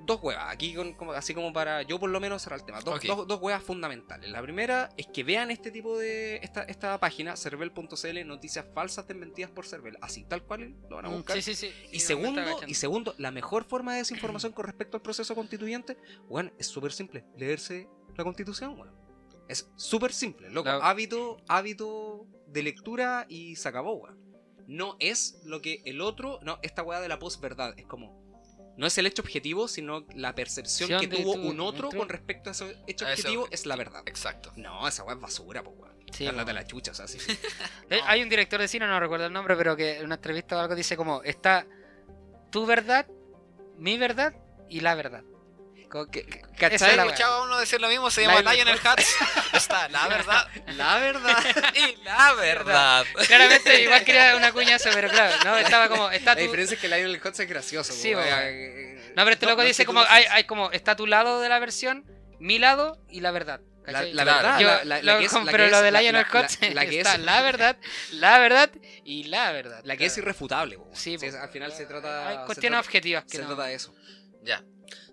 [0.04, 2.80] Dos huevas, aquí con, como- así como para yo por lo menos cerrar el tema.
[2.80, 4.30] Dos, dos, dos huevas fundamentales.
[4.30, 6.36] La primera es que vean este tipo de.
[6.44, 9.96] esta, esta página, cervel.cl, noticias falsas desmentidas por Cervel.
[10.00, 11.42] Así tal cual lo van a Mm, buscar.
[11.42, 11.72] Sí.
[11.90, 15.96] Y segundo, y segundo, la mejor forma de desinformación con respecto al proceso constituyente,
[16.28, 18.92] bueno, es súper simple, leerse la constitución, bueno.
[19.48, 20.68] Es súper simple, loco.
[20.70, 24.18] Hábito, hábito de lectura y se acabó, weón.
[24.66, 28.24] No es lo que el otro, no, esta weá de la posverdad, es como,
[28.76, 32.08] no es el hecho objetivo, sino la percepción que de tuvo tu- un otro con
[32.08, 34.02] respecto a ese hecho A objetivo, obje- es la verdad.
[34.06, 34.52] Exacto.
[34.56, 35.96] No, esa weá es basura, pues weón.
[36.12, 36.54] Sí, weón.
[36.54, 37.38] la chucha, o sea, sí, sí.
[37.90, 40.56] Eh, Hay un director de cine, no recuerdo el nombre, pero que en una entrevista
[40.56, 41.64] o algo dice como, está
[42.50, 43.06] tu verdad,
[43.78, 44.34] mi verdad
[44.68, 45.22] y la verdad.
[46.04, 46.74] ¿Cachai?
[46.74, 49.06] es He escuchado a uno decir lo mismo, se llama Lionel Hutz.
[49.54, 51.44] Está la verdad La verdad.
[51.74, 53.06] y la verdad.
[53.26, 56.42] Claramente igual quería una cuña eso, pero claro, no, estaba como, está La tu...
[56.42, 57.92] diferencia es que Lionel Hutz es gracioso.
[57.92, 58.96] Sí, weón.
[59.16, 61.58] No, pero este loco es dice como, hay, hay como, está tu lado de la
[61.58, 62.04] versión,
[62.38, 63.60] mi lado y la verdad.
[63.86, 65.92] La, la verdad, Yo- la, la- que es, como- la pero que lo es- de
[65.92, 67.76] Lionel la- Hutz la- que está es- la verdad,
[68.10, 68.70] la verdad
[69.04, 69.80] y la verdad.
[69.84, 70.24] La que es claro.
[70.26, 70.76] irrefutable.
[70.76, 70.90] po.
[70.92, 72.28] Sí, Sí, al final se trata.
[72.28, 73.46] Hay cuestiones trata- objetivas que Se no.
[73.54, 73.94] trata de eso.
[74.42, 74.60] Ya.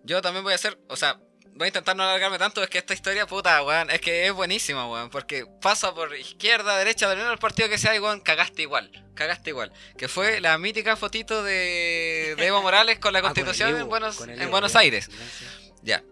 [0.04, 1.18] Yo también voy a hacer, o sea,
[1.56, 4.34] voy a intentar no alargarme tanto, es que esta historia, puta, weón, es que es
[4.34, 8.91] buenísima, weón, porque pasa por izquierda, derecha, del partido que sea, y weón, cagaste igual,
[9.16, 9.72] cagaste igual.
[9.97, 13.70] Que fue la mítica fotito de, de Evo Morales con la Ah, con el Constitución
[13.70, 14.76] Evo, en Buenos, el en Evo, Buenos.
[14.76, 15.10] Aires.
[15.82, 16.04] Ya.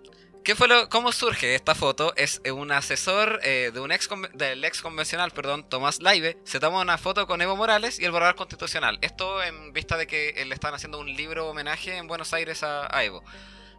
[0.44, 2.14] ¿Qué fue lo, ¿Cómo surge esta foto?
[2.16, 6.60] Es eh, un asesor eh, de un ex del ex convencional, perdón, Tomás Laibe, se
[6.60, 8.98] toma una foto con Evo Morales y el borrador constitucional.
[9.02, 12.88] Esto en vista de que le están haciendo un libro homenaje en Buenos Aires a,
[12.96, 13.24] a Evo.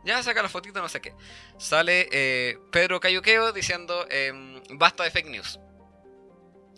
[0.05, 1.15] Ya saca la fotito, no sé qué.
[1.59, 5.61] Sale eh, Pedro Cayuqueo diciendo em, basta de fake news.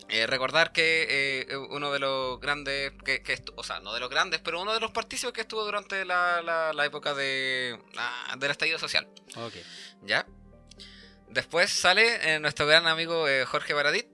[0.09, 4.09] Eh, recordar que eh, uno de los grandes, que, que o sea, no de los
[4.11, 8.35] grandes, pero uno de los partícipes que estuvo durante la, la- la época de, ah,
[8.37, 9.07] del estallido social.
[9.35, 9.53] Ok.
[10.03, 10.27] ¿Ya?
[11.29, 14.07] Después sale nuestro gran amigo Jorge Baradit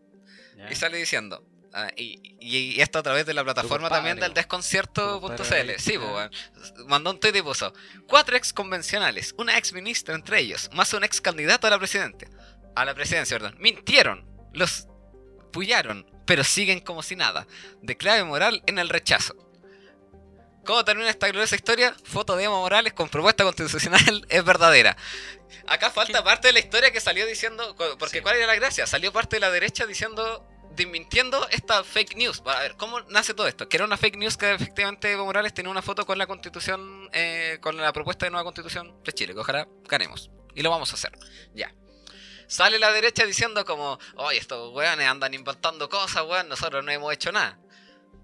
[0.72, 1.44] y sale diciendo.
[1.74, 5.72] Ah, y, y- y esto a través de la plataforma compadre, también del desconcierto.cl.
[5.80, 6.32] Sí, Baradit, weón.
[6.88, 7.74] Mandó un tweet y puso:
[8.08, 12.30] Cuatro ex convencionales, una ex ministra entre ellos, más un ex candidato a la presidencia.
[12.76, 13.56] A la presidencia, perdón.
[13.60, 14.88] Mintieron, los
[15.52, 17.46] pullaron, pero siguen como si nada.
[17.82, 19.36] De clave moral en el rechazo.
[20.64, 21.96] ¿Cómo termina esta gloriosa historia?
[22.04, 24.96] Foto de Evo Morales con propuesta constitucional es verdadera.
[25.68, 28.22] Acá falta parte de la historia que salió diciendo, porque Sí.
[28.22, 28.86] ¿cuál era la gracia?
[28.86, 32.42] Salió parte de la derecha diciendo, desmintiendo esta fake news.
[32.46, 33.68] A ver, ¿cómo nace todo esto?
[33.68, 37.10] Que era una fake news que efectivamente Evo Morales tenía una foto con la constitución,
[37.14, 40.32] eh, con la propuesta de nueva constitución de Chile, que ojalá ganemos.
[40.56, 41.12] Y lo vamos a hacer.
[41.54, 41.74] Ya.
[42.48, 47.14] Sale la derecha diciendo como, oye, estos weones andan inventando cosas, weón, nosotros no hemos
[47.14, 47.58] hecho nada.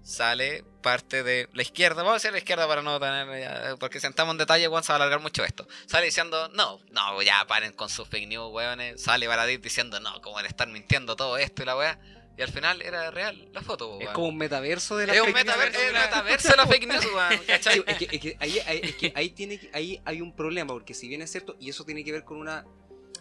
[0.02, 4.00] Sale parte de la izquierda, vamos a decir la izquierda para no tener, eh, porque
[4.00, 5.66] si entramos en detalle, weón, se va a alargar mucho esto.
[5.86, 9.02] Sale diciendo, no, no, ya paren con sus fake news, weones.
[9.02, 11.98] Sale Baradit diciendo, no, como le están mintiendo todo esto y la weá.
[12.38, 14.14] Y al final era real la foto, Es weón.
[14.14, 15.56] como un metaverso de la Es un fake news.
[15.56, 17.32] es un metaverso de la fake news, weón,
[17.88, 20.72] es que, es que ahí, ahí- es que ahí tiene que- ahí hay un problema
[20.72, 22.64] porque si bien es cierto y eso tiene que ver con una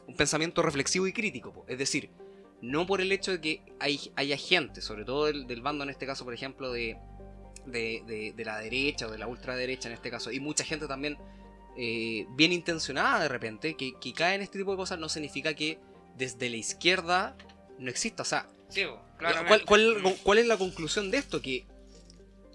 [0.05, 1.51] un pensamiento reflexivo y crítico.
[1.51, 1.65] po.
[1.68, 2.11] Es decir,
[2.61, 5.89] no por el hecho de que hay, haya gente, sobre todo del, del bando en
[5.89, 6.97] este caso, por ejemplo, de,
[7.65, 10.88] de, de- de la derecha o de la ultraderecha en este caso, y mucha gente
[10.88, 11.18] también
[11.76, 15.53] eh, bien intencionada de repente, que, que cae en este tipo de cosas, no significa
[15.55, 15.80] que
[16.15, 17.36] desde la izquierda
[17.78, 18.24] no exista.
[18.24, 18.82] O sea, Sí,
[19.47, 21.41] ¿Cuál, cuál- cuál es la conclusión de esto?
[21.41, 21.65] Que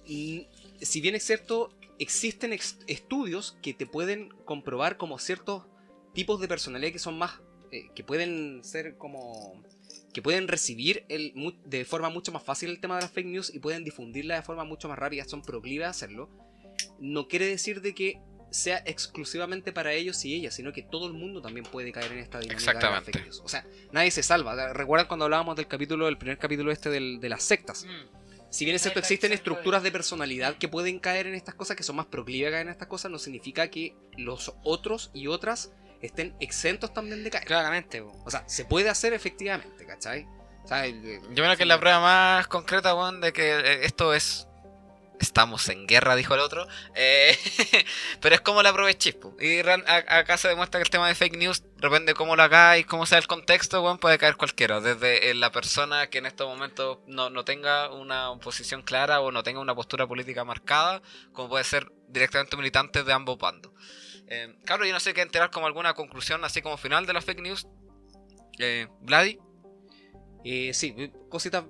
[0.06, 0.40] mm,
[0.84, 5.64] si bien es cierto, existen ex- estudios que te pueden comprobar como ciertos
[6.14, 7.40] tipos de personalidad que son más,
[7.70, 9.62] eh, que pueden ser como,
[10.12, 11.32] que pueden recibir el,
[11.64, 14.42] de forma mucho más fácil el tema de las fake news y pueden difundirla de
[14.42, 16.28] forma mucho más rápida, son proclives a hacerlo,
[17.00, 18.20] no quiere decir de que
[18.52, 22.18] sea exclusivamente para ellos y ellas, sino que todo el mundo también puede caer en
[22.18, 23.12] esta dinámica de Exactamente.
[23.12, 23.40] fake news.
[23.44, 24.72] O sea, nadie se salva.
[24.72, 27.86] ¿Recuerdan cuando hablábamos del capítulo, el primer capítulo este del- de las sectas?
[28.50, 31.82] Si bien es cierto, existen estructuras de personalidad que pueden caer en estas cosas, que
[31.82, 35.72] son más proclives a caer en estas cosas, no significa que los otros y otras
[36.02, 37.46] estén exentos también de caer.
[37.46, 38.02] Claramente.
[38.02, 40.26] O sea, se puede hacer efectivamente, ¿cachai?
[40.64, 41.00] O sea, el-
[41.30, 44.46] Yo creo que es la prueba más concreta, weón, de que eh, esto es.
[45.22, 46.66] Estamos en guerra, dijo el otro.
[46.96, 47.38] Eh,
[48.20, 49.36] pero es como la chispo.
[49.40, 52.42] Y a- acá se demuestra que el tema de fake news, depende de cómo lo
[52.42, 54.80] hagáis, cómo sea el contexto, weón, puede caer cualquiera.
[54.80, 59.30] Desde eh, la persona que en estos momentos no, no tenga una posición clara o
[59.30, 61.00] no tenga una postura política marcada,
[61.32, 63.72] como puede ser directamente militantes de ambos bandos.
[64.26, 67.24] Eh, claro, yo no sé qué enterar como alguna conclusión así como final de las
[67.24, 67.68] fake news.
[68.58, 69.38] Eh, Vladi.
[70.44, 71.62] eh, sí, cositas,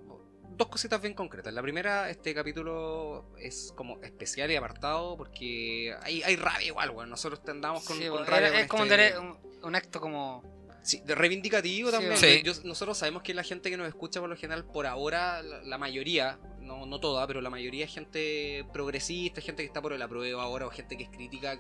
[0.63, 1.53] dos cositas bien concretas.
[1.53, 7.11] La primera, este capítulo es como especial y apartado porque hay, hay rabia igual, weón.
[7.11, 8.49] Nosotros andamos con, Sí, con rabia.
[8.49, 10.63] Era- con es como un, este- un- un acto como.
[10.85, 12.17] Sí, de reivindicativo Sí, también.
[12.17, 12.43] Sí.
[12.43, 15.63] Yo- nosotros sabemos que la gente que nos escucha por lo general, por ahora, la,
[15.63, 19.93] la mayoría, no, no toda, pero la mayoría es gente progresista, gente que está por
[19.93, 21.57] el apruebo ahora, o gente que es crítica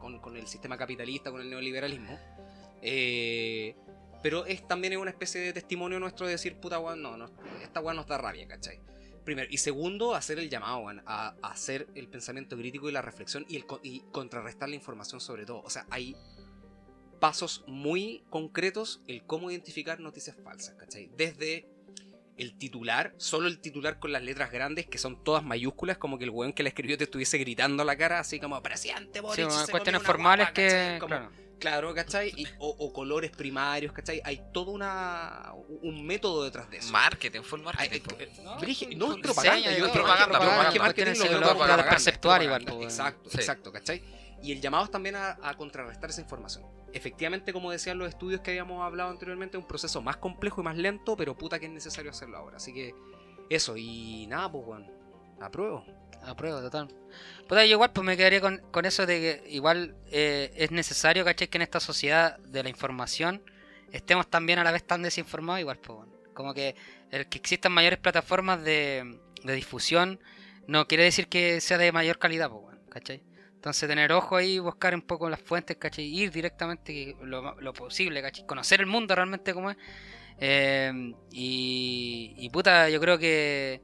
[0.00, 2.18] con, con el sistema capitalista, con el neoliberalismo.
[2.82, 3.76] Eh,
[4.26, 7.30] pero es también es una especie de testimonio nuestro de decir, puta weón, no, no,
[7.62, 8.80] esta weón nos da rabia, ¿cachai?
[9.24, 9.46] Primero.
[9.52, 13.46] Y segundo, hacer el llamado, weón, a, a hacer el pensamiento crítico y la reflexión
[13.48, 15.62] y, el, y contrarrestar la información sobre todo.
[15.62, 16.16] O sea, hay
[17.20, 21.08] pasos muy concretos el cómo identificar noticias falsas, ¿cachai?
[21.16, 21.68] Desde
[22.36, 26.24] el titular, solo el titular con las letras grandes, que son todas mayúsculas, como que
[26.24, 29.24] el weón que la escribió te estuviese gritando a la cara, así como, presidente Sí,
[29.24, 30.98] Boric, se cuestiones comió una formales guagua", que.
[31.06, 31.45] Claro.
[31.58, 32.32] Claro, ¿cachai?
[32.36, 34.20] Y- o, o colores primarios, ¿cachai?
[34.24, 35.52] Hay todo una,
[35.82, 36.92] un método detrás de eso.
[36.92, 38.00] Marketing, marketing.
[38.18, 39.56] eh, eh, No, Brigi- full- no, full es propaganda.
[39.56, 40.72] diseño, yo es creo que propaganda, propaganda, propaganda.
[40.72, 43.36] que marketing grado propaganda, propaganda, igual, pues, Exacto, sí.
[43.38, 44.02] exacto, ¿cachai?
[44.42, 46.64] Y el llamado es también a, a contrarrestar esa información.
[46.92, 50.64] Efectivamente, como decían los estudios que habíamos hablado anteriormente, es un proceso más complejo y
[50.64, 52.58] más lento, pero puta que es necesario hacerlo ahora.
[52.58, 52.94] Así que
[53.48, 54.86] eso, y nada, pues, bueno,
[55.40, 55.84] apruebo.
[56.24, 56.88] Apruebo, total.
[57.48, 61.24] Puta, yo igual pues me quedaría con, con eso de que igual eh, es necesario,
[61.24, 61.48] ¿cachai?
[61.48, 63.42] Que en esta sociedad de la información
[63.92, 66.08] estemos también a la vez tan desinformados, igual, pues.
[66.34, 66.74] Como que
[67.10, 70.20] el que existan mayores plataformas de, de difusión
[70.66, 73.22] no quiere decir que sea de mayor calidad, pues bueno, ¿cachai?
[73.54, 76.04] Entonces tener ojo ahí, buscar un poco las fuentes, ¿cachai?
[76.04, 78.46] Ir directamente lo, lo posible, ¿cachai?
[78.46, 79.76] Conocer el mundo realmente como es.
[80.38, 80.92] Eh,
[81.32, 83.82] y, y puta, yo creo que,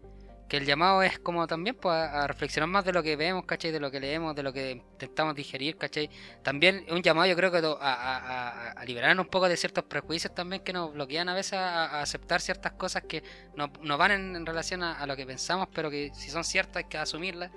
[0.53, 3.71] que el llamado es como también pues, a, reflexionar más de lo que vemos, ¿cachai?
[3.71, 6.11] De lo que leemos, de lo que intentamos digerir, ¿cachai?
[6.43, 10.35] También un llamado yo creo que a, a, a- liberarnos un poco de ciertos prejuicios
[10.35, 13.23] también que nos bloquean a veces a, aceptar ciertas cosas que
[13.57, 16.85] no, no van en, relación a, lo que pensamos, pero que si son ciertas hay
[16.85, 17.51] que asumirlas.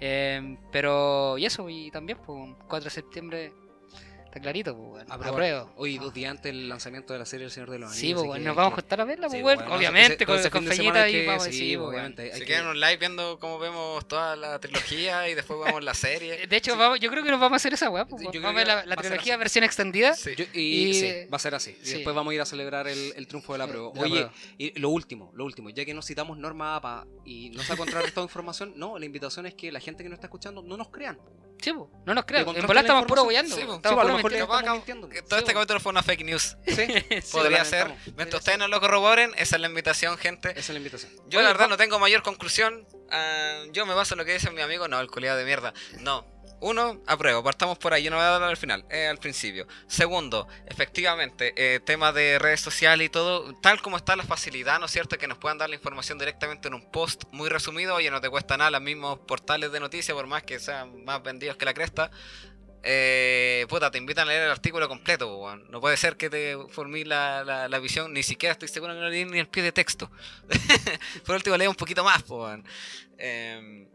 [0.00, 3.52] Eh, pero, y eso, y también, pues, un 4 de septiembre
[4.32, 5.32] está clarito, pues, bueno, Apruebo.
[5.34, 5.72] apruebo.
[5.76, 6.02] Hoy, Ah.
[6.04, 8.00] dos días antes del lanzamiento de la serie El Señor de los Anillos.
[8.08, 10.42] Sí, pues, bueno, nos vamos a juntar a verla, Sí, pues, bueno, no, obviamente, con,
[10.48, 13.38] con Feñita y vamos, sí, sí, pues, obviamente, hay Se que- quedan un live viendo
[13.38, 16.46] cómo vemos toda la trilogía y después vemos la serie.
[16.46, 18.06] De hecho, vamos, yo creo que nos vamos a hacer esa weá.
[18.06, 20.14] pues, Sí, vamos a ver la, trilogía versión extendida.
[20.14, 20.30] Sí.
[20.34, 21.76] Yo- y, Y- sí, va a ser así.
[21.82, 21.92] Y sí.
[21.96, 23.90] después vamos a ir a celebrar el, el triunfo de la prueba.
[23.90, 24.32] de la Oye, prueba.
[24.56, 27.76] y lo último, lo último, ya que no citamos norma APA y no se ha
[27.76, 30.88] contrarrestado información, no, la invitación es que la gente que nos está escuchando no nos
[30.88, 31.18] crean.
[31.62, 32.44] Sí, no nos crean.
[32.44, 33.54] ¿Te En la estamos puro boyando.
[33.54, 36.56] Sí, estamos Sí, a lo mejor Todo este capítulo fue una fake news.
[36.66, 36.86] Sí,
[37.32, 37.94] Podría ser.
[38.16, 40.50] Mientras ustedes no lo corroboren, esa es la invitación, gente.
[40.50, 41.12] Esa es la invitación.
[41.28, 42.86] Yo Oye, la verdad no tengo mayor conclusión.
[43.10, 44.88] Ah, yo me baso en lo que dice mi amigo.
[44.88, 45.72] No, el culiado de mierda.
[46.00, 46.26] No.
[46.62, 47.42] Uno, apruebo.
[47.42, 48.04] Partamos por ahí.
[48.04, 49.66] Yo no voy a hablar al final, eh, al principio.
[49.88, 53.52] Segundo, efectivamente, eh, tema de redes sociales y todo.
[53.60, 55.18] Tal como está la facilidad, ¿no es cierto?
[55.18, 57.96] Que nos puedan dar la información directamente en un post muy resumido.
[57.96, 58.70] Oye, no te cuesta nada.
[58.70, 62.12] Los mismos portales de noticias, por más que sean más vendidos que la cresta.
[62.84, 65.56] Eh, puta, te invitan a leer el artículo completo.
[65.68, 69.08] No puede ser que te formí la, la, visión, ni siquiera estoy seguro que no
[69.08, 70.12] leí ni el pie de texto.
[71.26, 72.64] Por último, lee un poquito más, weón.
[73.18, 73.88] Eh,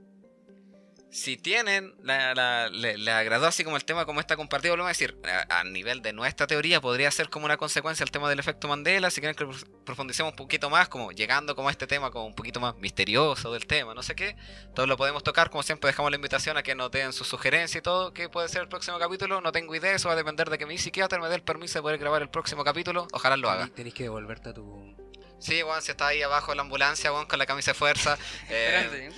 [1.17, 4.89] si tienen, la, la- le, le agradó así como el tema como está compartido, volvemos
[4.89, 8.29] a decir, a, a nivel de nuestra teoría podría ser como una consecuencia el tema
[8.29, 11.71] del efecto Mandela, si quieren que prof- profundicemos un poquito más, como llegando como a
[11.71, 14.35] este tema como un poquito más misterioso del tema, no sé qué,
[14.75, 17.79] todo lo podemos tocar, como siempre dejamos la invitación a que nos den sus sugerencias
[17.79, 20.49] y todo, que puede ser el próximo capítulo, no tengo idea, eso va a depender
[20.51, 23.37] de que mi psiquiatra me dé el permiso de poder grabar el próximo capítulo, ojalá
[23.37, 23.67] lo haga.
[23.73, 24.95] Tenés que devolverte a tu.
[25.39, 28.17] Sí, weón, si está ahí abajo de la ambulancia, weón, con la camisa de fuerza.
[28.49, 29.09] eh,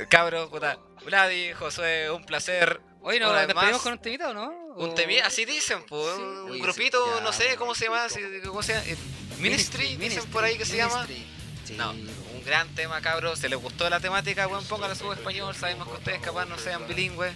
[0.08, 0.78] Cabro, puta.
[1.04, 2.80] Vladi, Josué, un placer.
[3.02, 4.50] Oye, ¿nos vez despedimos con un temita o no?
[4.76, 6.22] Un temí, así dicen, pues, Sí.
[6.22, 8.40] un Oye, grupito, sí, ya, no sé cómo se llama, bueno.
[8.42, 8.96] si- cómo se llama, eh,
[9.38, 11.06] Ministry, dicen por ahí que se llama.
[11.06, 11.26] Ministry.
[11.64, 13.38] Sí, No, un gran tema, cabros.
[13.38, 15.54] Si les gustó la temática, weón, póngale su español.
[15.54, 17.32] Sabemos que ustedes capaz no sean bilingües.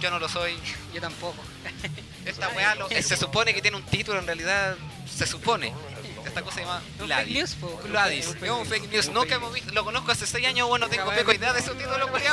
[0.00, 0.56] Yo no lo soy.
[0.92, 1.42] Yo tampoco.
[2.30, 4.76] Esta weá lo- se supone que tiene un título, en realidad
[5.12, 5.72] se supone.
[6.26, 7.56] Esta cosa se llama Gladys.
[7.88, 9.08] Gladys, es un fake news.
[9.10, 11.74] Nunca hemos visto, lo conozco hace 6 años, bueno, tengo poco de- idea de su
[11.74, 12.24] título, bueno.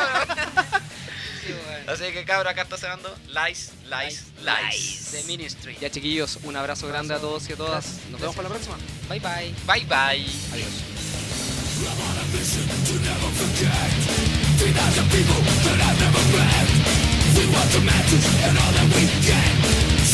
[1.87, 5.07] Así que cabros, acá está sonando Lies, Lies, Lies.
[5.11, 5.77] The Ministry.
[5.79, 7.85] Ya, chiquillos, un abrazo grande a todos y a todas.
[7.85, 8.09] Gracias.
[8.11, 8.77] Nos vemos para la próxima.
[9.07, 9.53] Bye bye.
[9.65, 10.25] Bye bye.
[10.51, 10.73] Adiós.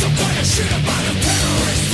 [0.04, 1.93] some kind of shit about a terrorist.